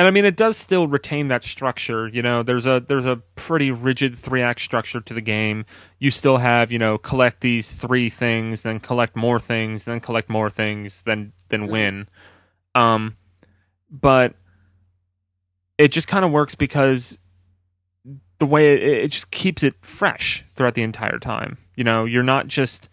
[0.00, 3.16] And I mean it does still retain that structure, you know, there's a there's a
[3.34, 5.66] pretty rigid three act structure to the game.
[5.98, 10.30] You still have, you know, collect these three things, then collect more things, then collect
[10.30, 11.70] more things, then then Mhm.
[11.70, 12.08] win.
[12.74, 13.18] Um
[13.90, 14.36] but
[15.76, 17.18] it just kind of works because
[18.38, 21.58] the way it, it just keeps it fresh throughout the entire time.
[21.76, 22.88] You know, you're not just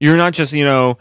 [0.00, 0.98] you're not just, you know,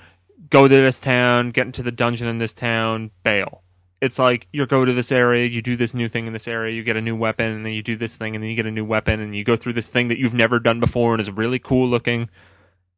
[0.52, 3.64] go to this town, get into the dungeon in this town, bail.
[4.06, 6.74] It's like you go to this area, you do this new thing in this area,
[6.74, 8.66] you get a new weapon, and then you do this thing, and then you get
[8.66, 11.22] a new weapon, and you go through this thing that you've never done before and
[11.22, 12.30] is really cool looking,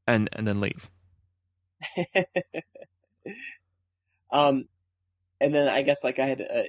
[0.06, 0.90] and and then leave.
[4.32, 4.66] um,
[5.40, 6.64] and then I guess like I had uh,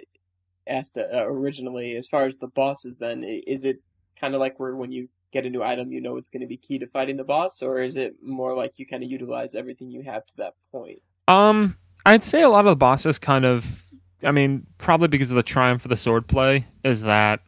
[0.66, 3.82] asked uh, originally, as far as the bosses, then is it
[4.20, 6.46] kind of like where when you get a new item, you know it's going to
[6.46, 9.54] be key to fighting the boss, or is it more like you kind of utilize
[9.54, 11.00] everything you have to that point?
[11.26, 11.76] Um,
[12.06, 13.84] I'd say a lot of the bosses kind of.
[14.24, 17.40] I mean, probably because of the triumph of the sword play is that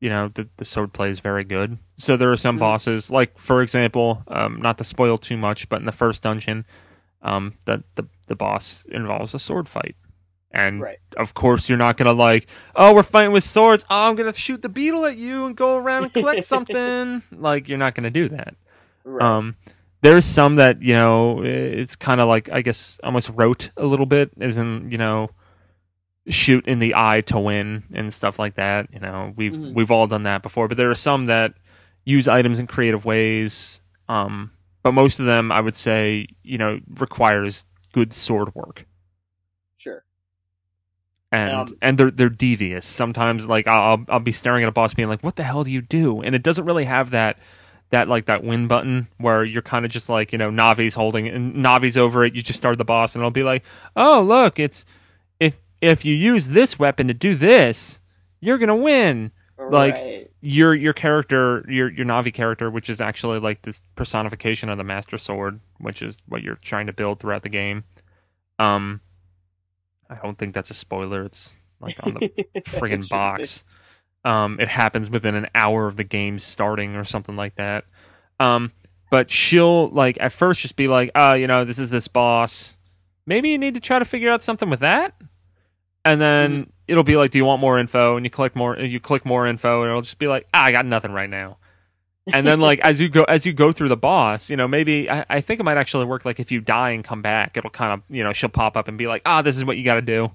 [0.00, 1.78] you know the, the sword play is very good.
[1.96, 2.60] So there are some Mhm.
[2.60, 6.66] bosses, like for example, um, not to spoil too much, but in the first dungeon,
[7.22, 9.96] um, the the the boss involves a sword fight,
[10.50, 10.98] and Right.
[11.16, 13.84] of course you're not gonna like, oh, we're fighting with swords.
[13.88, 17.22] Oh, I'm gonna shoot the beetle at you and go around and collect something.
[17.32, 18.54] like you're not gonna do that.
[19.04, 19.22] Right.
[19.24, 19.56] Um,
[20.02, 24.06] there's some that you know it's kind of like I guess almost rote a little
[24.06, 25.30] bit, as in you know
[26.28, 28.88] shoot in the eye to win and stuff like that.
[28.92, 29.74] You know we've Mhm.
[29.74, 31.54] we've all done that before, but there are some that
[32.04, 33.80] use items in creative ways.
[34.08, 34.50] Um,
[34.82, 38.86] but most of them, I would say, you know, requires good sword work.
[39.76, 40.04] sure.
[41.32, 42.84] and Um, and they're they're devious.
[42.86, 45.64] Sometimes like I'll I'll- I'll be staring at a boss being like, "What the hell
[45.64, 47.38] do you do?" And it doesn't really have that
[47.90, 51.26] that like that win button where you're kind of just like you know Navi's holding
[51.28, 52.34] and Navi's over it.
[52.34, 53.64] You just start the boss and it'll be like,
[53.96, 54.84] "Oh look, it's
[55.82, 58.00] if you use this weapon to do this,
[58.40, 60.28] you're gonna win." Like, right.
[60.40, 64.84] Your your character, your your Navi character, which is actually like this personification of the
[64.84, 67.84] Master Sword, which is what you're trying to build throughout the game.
[68.58, 69.00] Um,
[70.10, 71.24] I don't think that's a spoiler.
[71.24, 72.28] It's like on the
[72.62, 73.62] friggin' box.
[74.24, 77.84] Um, it happens within an hour of the game starting or something like that.
[78.40, 78.72] Um,
[79.10, 82.76] but she'll like at first just be like, "Oh, you know, this is this boss.
[83.26, 85.14] Maybe you need to try to figure out something with that."
[86.04, 88.78] And then it'll be like, "Do you want more info?" And you click more.
[88.78, 91.58] You click more info, and it'll just be like, ah, "I got nothing right now."
[92.32, 95.10] and then like as you go as you go through the boss, you know, maybe
[95.10, 96.24] I, I think it might actually work.
[96.24, 98.88] Like if you die and come back, it'll kind of you know she'll pop up
[98.88, 100.30] and be like, "Ah, this is what you got to do."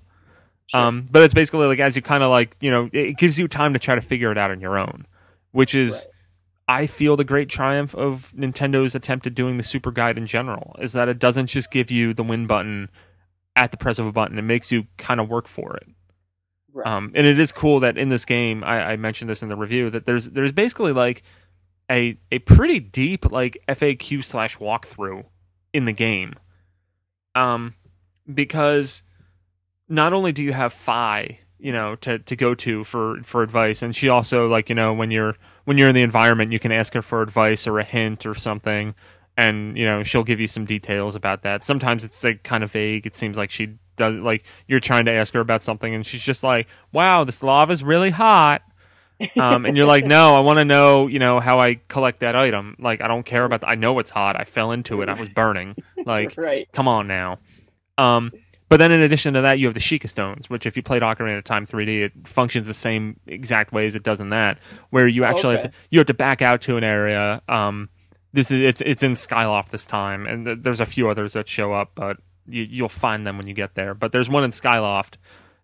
[0.67, 0.81] Sure.
[0.81, 3.47] Um, but it's basically like as you kind of like you know it gives you
[3.47, 5.05] time to try to figure it out on your own,
[5.51, 6.07] which is
[6.67, 10.75] I feel the great triumph of Nintendo's attempt at doing the Super Guide in general
[10.79, 12.89] is that it doesn't just give you the win button
[13.57, 15.87] at the press of a button; it makes you kind of work for it.
[16.73, 16.85] Right.
[16.85, 19.55] Um, and it is cool that in this game, I, I mentioned this in the
[19.55, 21.23] review that there's there's basically like
[21.89, 25.25] a a pretty deep like FAQ slash walkthrough
[25.73, 26.35] in the game,
[27.35, 27.73] um,
[28.31, 29.03] because
[29.89, 33.81] not only do you have Fi, you know, to, to go to for for advice,
[33.81, 35.35] and she also like you know when you're
[35.65, 38.35] when you're in the environment, you can ask her for advice or a hint or
[38.35, 38.93] something,
[39.37, 41.63] and you know she'll give you some details about that.
[41.63, 43.05] Sometimes it's like kind of vague.
[43.05, 46.23] It seems like she does like you're trying to ask her about something, and she's
[46.23, 48.63] just like, "Wow, this lava's really hot."
[49.37, 52.35] um, and you're like, no, I want to know, you know, how I collect that
[52.35, 52.75] item.
[52.77, 53.61] Like, I don't care about.
[53.61, 54.39] The, I know it's hot.
[54.39, 55.09] I fell into it.
[55.09, 55.75] I was burning.
[56.05, 56.71] Like, right.
[56.71, 57.39] come on now.
[57.97, 58.31] Um,
[58.69, 61.01] but then in addition to that, you have the Sheikah Stones, which if you played
[61.01, 64.59] Ocarina of Time 3D, it functions the same exact way as it does in that,
[64.89, 67.41] where you actually have to, you have to back out to an area.
[67.47, 67.89] Um,
[68.37, 71.47] this is it's it's in Skyloft this time, and th- there's a few others that
[71.49, 72.17] show up, but
[72.47, 73.95] you, you'll find them when you get there.
[73.95, 75.15] But there's one in Skyloft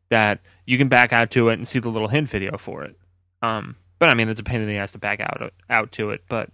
[0.10, 2.98] that you can back out to it and see the little hint video for it.
[3.44, 6.10] Um, but I mean, it's a pain in the ass to back out out to
[6.10, 6.24] it.
[6.28, 6.50] But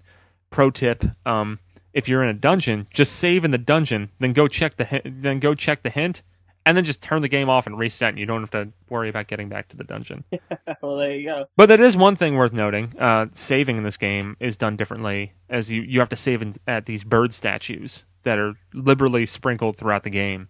[0.50, 1.60] pro tip: um,
[1.94, 5.40] if you're in a dungeon, just save in the dungeon, then go check the then
[5.40, 6.22] go check the hint,
[6.70, 8.10] and then just turn the game off and reset.
[8.10, 10.24] And you don't have to worry about getting back to the dungeon.
[10.82, 11.46] well, there you go.
[11.58, 12.94] But that is one thing worth noting.
[12.98, 16.54] Uh, saving in this game is done differently, as you you have to save in,
[16.68, 20.48] at these bird statues that are liberally sprinkled throughout the game.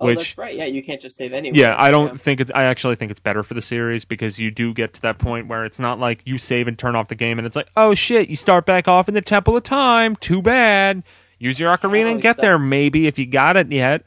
[0.00, 0.54] Oh, Which- that's right.
[0.54, 1.58] Yeah, you can't just save anywhere.
[1.60, 2.52] Yeah, I don't think it's.
[2.54, 5.48] I actually think it's better for the series because you do get to that point
[5.48, 7.94] where it's not like you save and turn off the game and it's like, oh
[7.94, 10.14] shit, you start back off in the Temple of Time.
[10.16, 11.02] Too bad.
[11.40, 14.04] Use your ocarina Oh, and get so- there, maybe if you got it yet.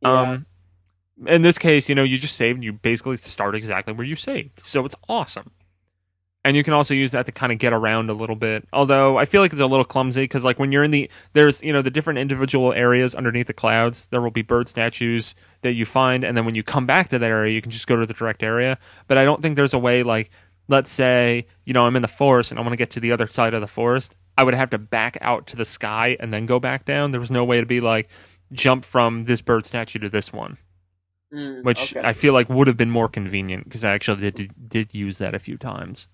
[0.00, 0.20] Yeah.
[0.20, 0.46] Um,
[1.24, 4.16] in this case, you know, you just save and you basically start exactly where you
[4.16, 5.50] saved, so it's awesome.
[6.44, 8.68] And you can also use that to kind of get around a little bit.
[8.72, 11.60] Although I feel like it's a little clumsy because, like, when you're in the there's
[11.62, 15.72] you know the different individual areas underneath the clouds, there will be bird statues that
[15.72, 17.96] you find, and then when you come back to that area, you can just go
[17.96, 18.78] to the direct area.
[19.08, 20.30] But I don't think there's a way like,
[20.68, 23.10] let's say, you know, I'm in the forest and I want to get to the
[23.10, 24.14] other side of the forest.
[24.38, 27.10] I would have to back out to the sky and then go back down.
[27.10, 28.08] There was no way to be like
[28.52, 30.58] jump from this bird statue to this one
[31.32, 32.06] Mm, which okay.
[32.06, 35.34] I feel like would have been more convenient because I actually did did use that
[35.34, 36.08] a few times.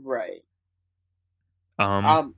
[0.00, 0.42] right.
[1.78, 2.34] Um, Um,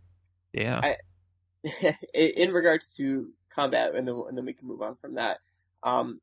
[0.53, 5.15] yeah, I- in regards to combat, and then and then we can move on from
[5.15, 5.39] that.
[5.83, 6.21] Um,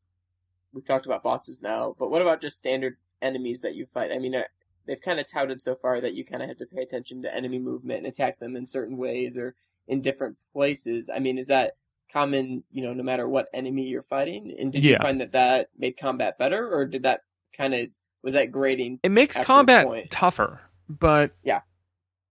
[0.74, 4.12] we've talked about bosses now, but what about just standard enemies that you fight?
[4.12, 4.44] I mean, uh,
[4.88, 7.34] they've kind of touted so far that you kind of have to pay attention to
[7.36, 9.56] enemy movement and attack them in certain ways or
[9.88, 11.10] in different places.
[11.14, 11.76] I mean, is that
[12.14, 12.64] common?
[12.72, 15.98] You know, no matter what enemy you're fighting, and did you find that that made
[15.98, 17.22] combat better, or did that
[17.58, 17.88] kind of
[18.24, 19.00] was that grading?
[19.04, 21.62] it makes combat tougher, but Yeah.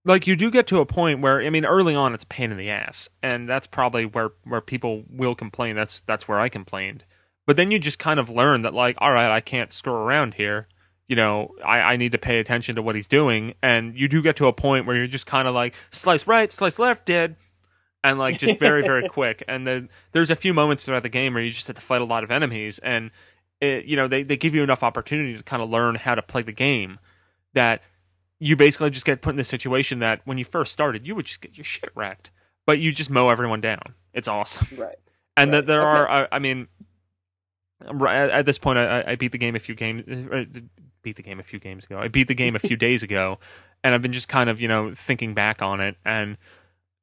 [0.06, 2.50] like you do get to a point where I mean early on it's a pain
[2.50, 6.48] in the ass and that's probably where where people will complain that's that's where I
[6.48, 7.04] complained
[7.46, 10.34] but then you just kind of learn that like all right I can't screw around
[10.34, 10.66] here
[11.08, 14.22] you know I, I need to pay attention to what he's doing and you do
[14.22, 17.36] get to a point where you're just kind of like slice right slice left dead
[18.04, 21.34] and like just very very quick and then there's a few moments throughout the game
[21.34, 23.10] where you just have to fight a lot of enemies and
[23.60, 26.22] it, you know they, they give you enough opportunity to kind of learn how to
[26.22, 26.98] play the game
[27.54, 27.82] that
[28.40, 31.26] you basically just get put in this situation that when you first started, you would
[31.26, 32.32] just get your shit wrecked,
[32.66, 33.94] but you just mow everyone down.
[34.12, 34.66] It's awesome.
[34.76, 34.96] Right.
[35.36, 35.58] And Right.
[35.58, 35.88] that there Okay.
[35.90, 36.66] are, I, I mean,
[37.80, 40.44] at this point, I, I beat the game a few games, uh,
[41.02, 41.98] beat the game a few games ago.
[41.98, 43.38] I beat the game a few days ago,
[43.82, 45.96] and I've been just kind of, you know, thinking back on it.
[46.04, 46.36] And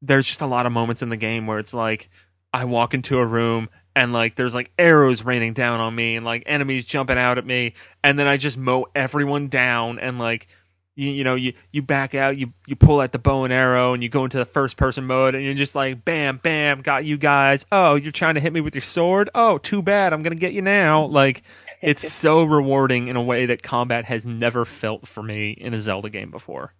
[0.01, 2.09] there's just a lot of moments in the game where it's like,
[2.53, 6.25] I walk into a room and like there's like arrows raining down on me and
[6.25, 7.73] like enemies jumping out at me.
[8.03, 10.47] And then I just mow everyone down and like
[10.95, 13.93] you, you know you you back out you you pull out the bow and arrow
[13.93, 17.05] and you go into the first person mode and you're just like bam bam got
[17.05, 17.65] you guys.
[17.71, 19.29] Oh you're trying to hit me with your sword?
[19.35, 20.11] Oh too bad.
[20.11, 21.05] I'm gonna get you now.
[21.05, 21.43] Like
[21.81, 25.79] it's so rewarding in a way that combat has never felt for me in a
[25.79, 26.73] Zelda game before.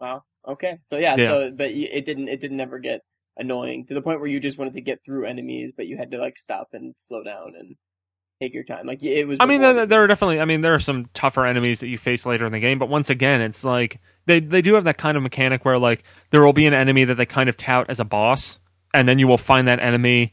[0.00, 0.24] Wow.
[0.46, 0.78] Okay.
[0.82, 1.16] So yeah.
[1.16, 1.28] Yeah.
[1.28, 3.02] So but it didn't it didn't ever get
[3.36, 6.10] annoying to the point where you just wanted to get through enemies, but you had
[6.12, 7.76] to like stop and slow down and
[8.40, 8.86] take your time.
[8.86, 9.38] Like it was.
[9.40, 10.40] I mean, there, there are definitely.
[10.40, 12.88] I mean, there are some tougher enemies that you face later in the game, but
[12.88, 16.44] once again, it's like they they do have that kind of mechanic where like there
[16.44, 18.58] will be an enemy that they kind of tout as a boss,
[18.94, 20.32] and then you will find that enemy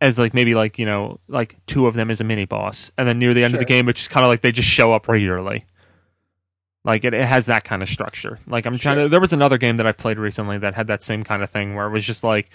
[0.00, 3.08] as like maybe like you know like two of them as a mini boss, and
[3.08, 4.92] then near the end of the game, it's just kind of like they just show
[4.92, 5.64] up regularly.
[6.86, 8.38] Like it, it has that kind of structure.
[8.46, 9.08] Like I'm trying to.
[9.08, 11.74] There was another game that I played recently that had that same kind of thing
[11.74, 12.48] where it was just like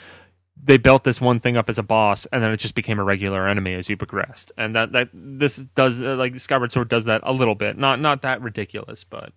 [0.63, 3.03] they built this one thing up as a boss, and then it just became a
[3.03, 4.53] regular enemy as you progressed.
[4.57, 7.99] And that that this does uh, like Skyward Sword does that a little bit, not
[7.99, 9.33] not that ridiculous, but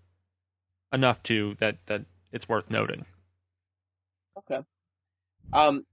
[0.93, 3.05] enough to that that it's worth noting.
[4.39, 4.61] Okay.
[5.53, 5.85] Um,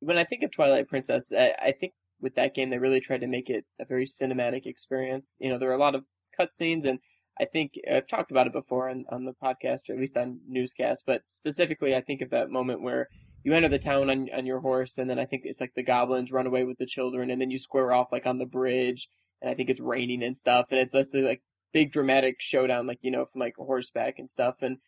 [0.00, 3.20] when I think of Twilight Princess, I, I think with that game they really tried
[3.20, 5.36] to make it a very cinematic experience.
[5.40, 6.06] You know, there are a lot of
[6.40, 7.00] cutscenes, and
[7.38, 10.40] I think I've talked about it before on, on the podcast, or at least on
[10.48, 11.04] newscast.
[11.06, 13.08] But specifically, I think of that moment where
[13.44, 15.82] you enter the town on on your horse, and then I think it's like the
[15.82, 19.08] goblins run away with the children, and then you square off like on the bridge,
[19.42, 22.86] and I think it's raining and stuff, and it's just a, like big dramatic showdown,
[22.86, 24.78] like you know from like horseback and stuff, and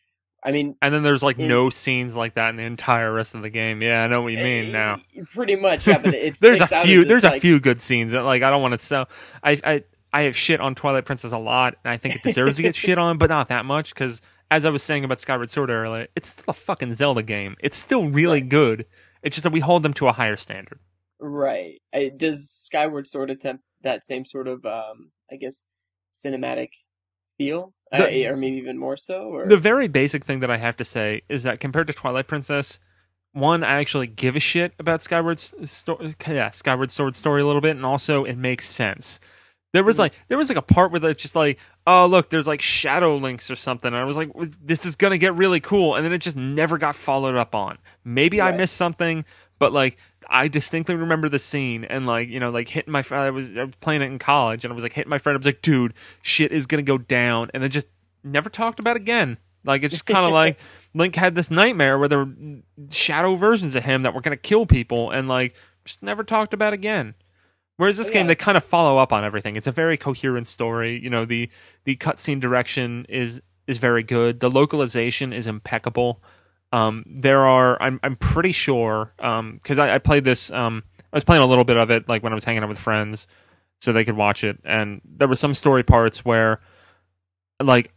[0.43, 3.35] I mean And then there's like In- no scenes like that in the entire rest
[3.35, 3.83] of the game.
[3.83, 5.01] Yeah, I know what you mean now.
[5.17, 6.01] Eh, Pretty much, yeah.
[6.03, 8.73] But it's there's a few there's a few good scenes that like I don't want
[8.73, 9.09] to sell.
[9.43, 12.57] I I I have shit on Twilight Princess a lot, and I think it deserves
[12.57, 15.51] to get shit on, but not that much because as I was saying about Skyward
[15.51, 17.57] Sword earlier, it's still a fucking Zelda game.
[17.61, 18.87] It's still really good.
[19.23, 20.79] It's just that we hold them to a higher standard.
[21.21, 21.81] right.
[21.95, 25.67] I, does Skyward Sword attempt that same sort of, um, I guess,
[26.13, 26.71] cinematic
[27.37, 29.25] feel, The- uh, or maybe even more so?
[29.29, 32.27] Or The very basic thing that I have to say is that compared to Twilight
[32.27, 32.81] Princess,
[33.33, 37.61] one, I actually give a shit about Skyward story, yeah, Skyward Sword story a little
[37.61, 39.21] bit, and also it makes sense.
[39.73, 40.01] There was Mhm.
[40.01, 43.17] like there was like a part where it's just like, oh look, there's like shadow
[43.17, 43.89] links or something.
[43.89, 44.31] And I was like,
[44.65, 47.79] this is gonna get really cool, and then it just never got followed up on.
[48.05, 49.25] Maybe I missed something,
[49.59, 49.99] but like
[50.31, 53.25] I distinctly remember the scene and like you know like hitting my friend.
[53.25, 55.37] I was, I was playing it in college, and I was like hitting my friend.
[55.37, 55.93] I was like, dude,
[56.23, 57.89] shit is gonna go down, and then just
[58.25, 59.37] never talked about again.
[59.65, 60.59] Like it's just kind of like
[60.95, 62.33] Link had this nightmare where there were
[62.91, 65.55] shadow versions of him that were gonna kill people, and like
[65.85, 67.15] just never talked about again.
[67.79, 69.57] Whereas this Oh, game, they kind of follow up on everything.
[69.57, 71.03] It's a very coherent story.
[71.03, 71.49] You know, the
[71.85, 74.41] the cutscene direction is is very good.
[74.41, 76.23] The localization is impeccable.
[76.71, 80.51] Um, there are, I'm I'm pretty sure, because I, I played this.
[80.53, 82.69] Um, I was playing a little bit of it, like when I was hanging out
[82.69, 83.27] with friends,
[83.81, 84.59] so they could watch it.
[84.65, 86.61] And there were some story parts where,
[87.63, 87.91] like,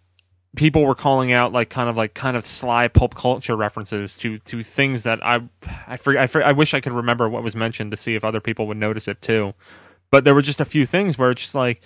[0.55, 4.37] people were calling out like kind of like kind of sly pulp culture references to
[4.39, 5.41] to things that I
[5.87, 8.41] I for, I, I wish I could remember what was mentioned to see if other
[8.41, 9.53] people would notice it too.
[10.09, 11.81] But there were just a few things where it's just like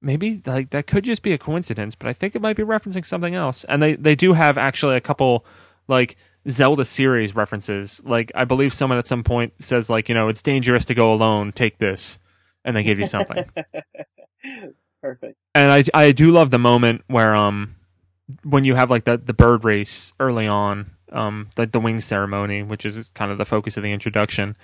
[0.00, 3.04] maybe like that could just be a coincidence, but I think it might be referencing
[3.04, 3.64] something else.
[3.64, 5.44] And they they do have actually a couple
[5.86, 6.16] like
[6.48, 8.02] Zelda series references.
[8.04, 11.12] Like I believe someone at some point says like, you know, it's dangerous to go
[11.12, 12.18] alone, take this.
[12.64, 13.44] And they give you something.
[15.02, 15.36] Perfect.
[15.54, 17.74] and I I do love the moment where um
[18.44, 22.62] when you have like the the bird race early on um like the wing ceremony
[22.62, 24.56] which is kind of the focus of the introduction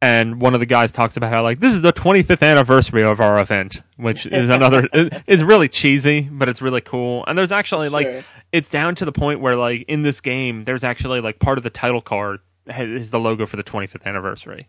[0.00, 3.20] and one of the guys talks about how like this is the 25th anniversary of
[3.20, 7.88] our event which is another it's really cheesy but it's really cool and there's actually
[7.88, 8.22] like Sure.
[8.50, 11.62] it's down to the point where like in this game there's actually like part of
[11.64, 14.68] the title card is the logo for the 25th anniversary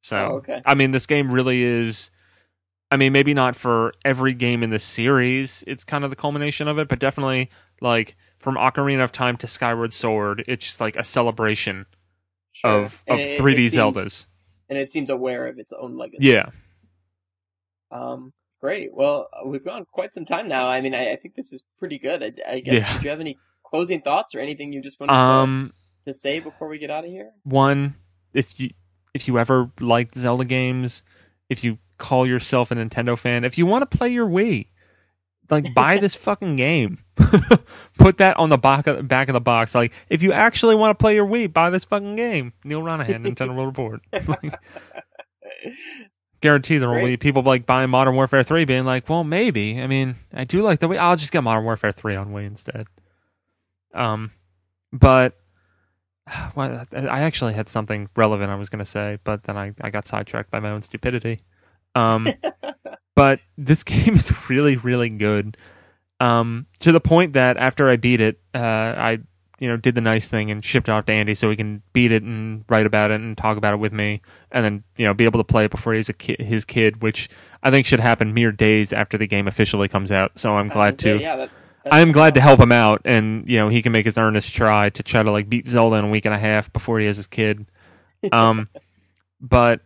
[0.00, 0.62] so Oh, okay.
[0.64, 2.10] i mean this game really is
[2.90, 5.64] I mean, maybe not for every game in the series.
[5.66, 7.48] It's kind of the culmination of it, but definitely
[7.82, 11.86] like from Ocarina of Time to Skyward Sword, it's just like a celebration
[12.52, 12.70] Sure.
[12.82, 14.26] of And of it- 3D it seems- Zeldas.
[14.68, 16.26] and it seems aware of its own legacy.
[16.28, 16.50] Yeah.
[17.90, 18.94] Um, great.
[18.94, 20.66] Well, uh, we've gone quite some time now.
[20.68, 22.22] I mean, I, I think this is pretty good.
[22.22, 22.74] I, I guess.
[22.74, 22.92] Yeah.
[22.94, 25.72] Did you have any closing thoughts or anything you just want Um
[26.04, 27.30] to, to say before we get out of here?
[27.44, 27.94] one
[28.34, 28.70] if you
[29.14, 31.02] if you ever liked Zelda games,
[31.50, 34.68] if you call yourself a Nintendo fan, if you want to play your Wii,
[35.52, 36.98] like buy this fucking game.
[37.98, 39.74] Put that on the back of, back of the box.
[39.74, 42.54] Like if you actually want to play your Wii, buy this fucking game.
[42.64, 44.00] Neal Ronaghan, Nintendo World Report.
[44.26, 44.54] Like,
[46.40, 49.80] guarantee there will be people like buying Modern Warfare 3 being like, well, maybe.
[49.80, 50.98] I mean, I do like the Wii.
[50.98, 52.86] I'll just get Modern Warfare 3 on Wii instead.
[53.92, 54.30] Um,
[54.90, 55.36] but
[56.56, 59.90] well, I actually had something relevant I was going to say, but then I, I
[59.90, 61.40] got sidetracked by my own stupidity.
[61.94, 62.26] Um,
[63.14, 65.56] but this game is really, really good.
[66.20, 69.18] Um, to the point that after I beat it, uh, I
[69.58, 71.82] you know did the nice thing and shipped it off to Andy so he can
[71.92, 75.04] beat it and write about it and talk about it with me, and then you
[75.04, 77.28] know be able to play it before he's a ki- his kid, which
[77.62, 80.38] I think should happen mere days after the game officially comes out.
[80.38, 81.20] So I'm glad say.
[81.20, 81.50] Yeah, that,
[81.90, 84.54] I am glad to help him out, and you know he can make his earnest
[84.54, 87.06] try to try to like beat Zelda in a week and a half before he
[87.06, 87.66] has his kid.
[88.30, 88.68] Um,
[89.40, 89.80] but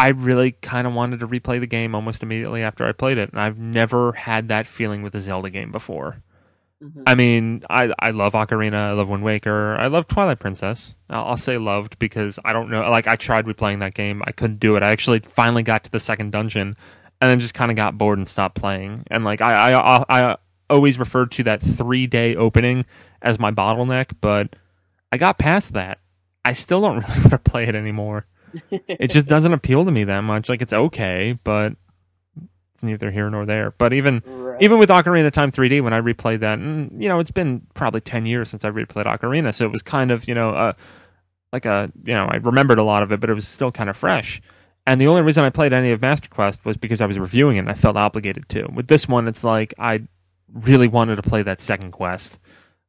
[0.00, 3.30] I really kind of wanted to replay the game almost immediately after I played it,
[3.30, 6.22] and I've never had that feeling with a Zelda game before.
[6.82, 7.02] Mhm.
[7.06, 10.94] I mean, I I love Ocarina, I love Wind Waker, I love Twilight Princess.
[11.10, 12.80] I'll, I'll say loved because I don't know.
[12.90, 14.82] Like I tried replaying that game, I couldn't do it.
[14.82, 16.76] I actually finally got to the second dungeon,
[17.20, 19.04] and then just kind of got bored and stopped playing.
[19.10, 20.36] And like I I I, I
[20.70, 22.86] always referred to that three day opening
[23.20, 24.56] as my bottleneck, but
[25.12, 25.98] I got past that.
[26.46, 28.24] I still don't really want to play it anymore.
[28.70, 30.48] It just doesn't appeal to me that much.
[30.48, 31.74] Like it's okay, but
[32.74, 33.72] it's neither here nor there.
[33.72, 34.60] But even Right.
[34.62, 37.66] even with Ocarina of Time 3D, when I replayed that, and, you know, it's been
[37.74, 40.72] probably 10 years since I replayed Ocarina, so it was kind of, you know, uh,
[41.52, 43.90] like a, you know, I remembered a lot of it, but it was still kind
[43.90, 44.40] of fresh.
[44.86, 47.56] And the only reason I played any of Master Quest was because I was reviewing
[47.56, 48.66] it and I felt obligated to.
[48.72, 50.02] With this one, it's like I
[50.52, 52.38] really wanted to play that second quest.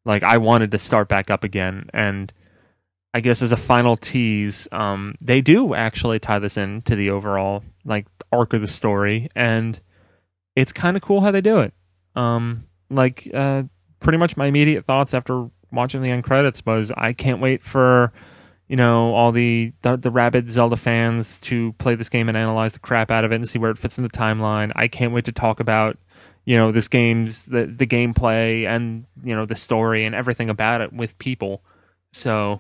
[0.06, 1.90] Like I wanted to start back up again.
[1.94, 2.32] And
[3.14, 7.10] I guess as a final tease, um, they do actually tie this in to the
[7.10, 9.28] overall like arc of the story.
[9.36, 9.80] And
[10.56, 11.74] it's kind of cool how they do it.
[12.16, 13.64] Um, like uh,
[14.00, 18.12] pretty much my immediate thoughts after watching the end credits was I can't wait for
[18.68, 22.74] you know all the, the the rabid Zelda fans to play this game and analyze
[22.74, 24.72] the crap out of it and see where it fits in the timeline.
[24.76, 25.98] I can't wait to talk about
[26.46, 30.82] you know this game's the the gameplay and you know the story and everything about
[30.82, 31.64] it with people.
[32.14, 32.60] So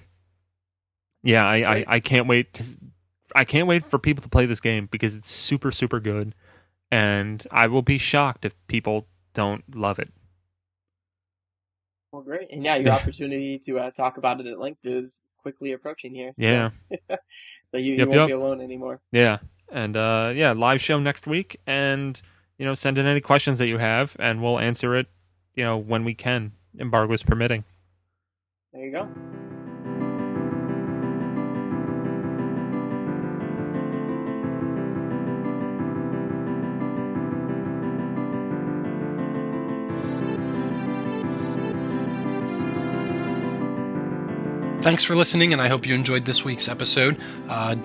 [1.23, 2.63] yeah, I, I, I can't wait to
[3.35, 6.35] I can't wait for people to play this game because it's super super good
[6.91, 10.09] and I will be shocked if people don't love it.
[12.11, 12.49] Well, great.
[12.51, 16.33] And yeah, your opportunity to uh, talk about it at length is quickly approaching here.
[16.37, 16.69] So- Yeah.
[17.73, 18.27] So you, you Yep, won't yep.
[18.27, 18.99] be alone anymore.
[19.13, 19.37] Yeah.
[19.71, 22.21] And uh yeah, live show next week and
[22.57, 25.07] you know, send in any questions that you have and we'll answer it,
[25.55, 27.63] you know, when we can, embargoes permitting.
[28.73, 29.30] There you go.
[44.81, 47.15] Thanks for listening, and I hope you enjoyed this week's episode.
[47.47, 47.75] Uh,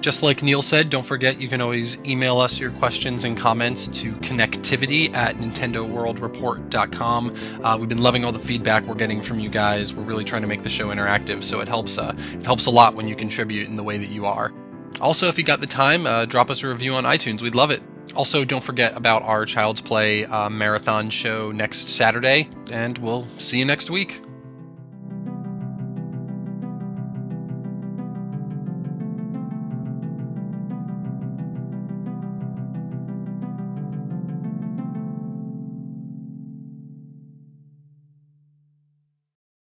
[0.00, 3.88] just like Neal said, don't forget you can always email us your questions and comments
[3.88, 7.32] to connectivity at nintendoworldreport.com.
[7.62, 9.92] Uh, we've been loving all the feedback we're getting from you guys.
[9.92, 11.98] We're really trying to make the show interactive, so it helps.
[11.98, 14.54] Uh, it helps a lot when you contribute in the way that you are.
[14.98, 17.42] Also, if you got the time, uh, drop us a review on iTunes.
[17.42, 17.82] We'd love it.
[18.14, 23.58] Also, don't forget about our Child's Play uh, marathon show next Saturday, and we'll see
[23.58, 24.22] you next week.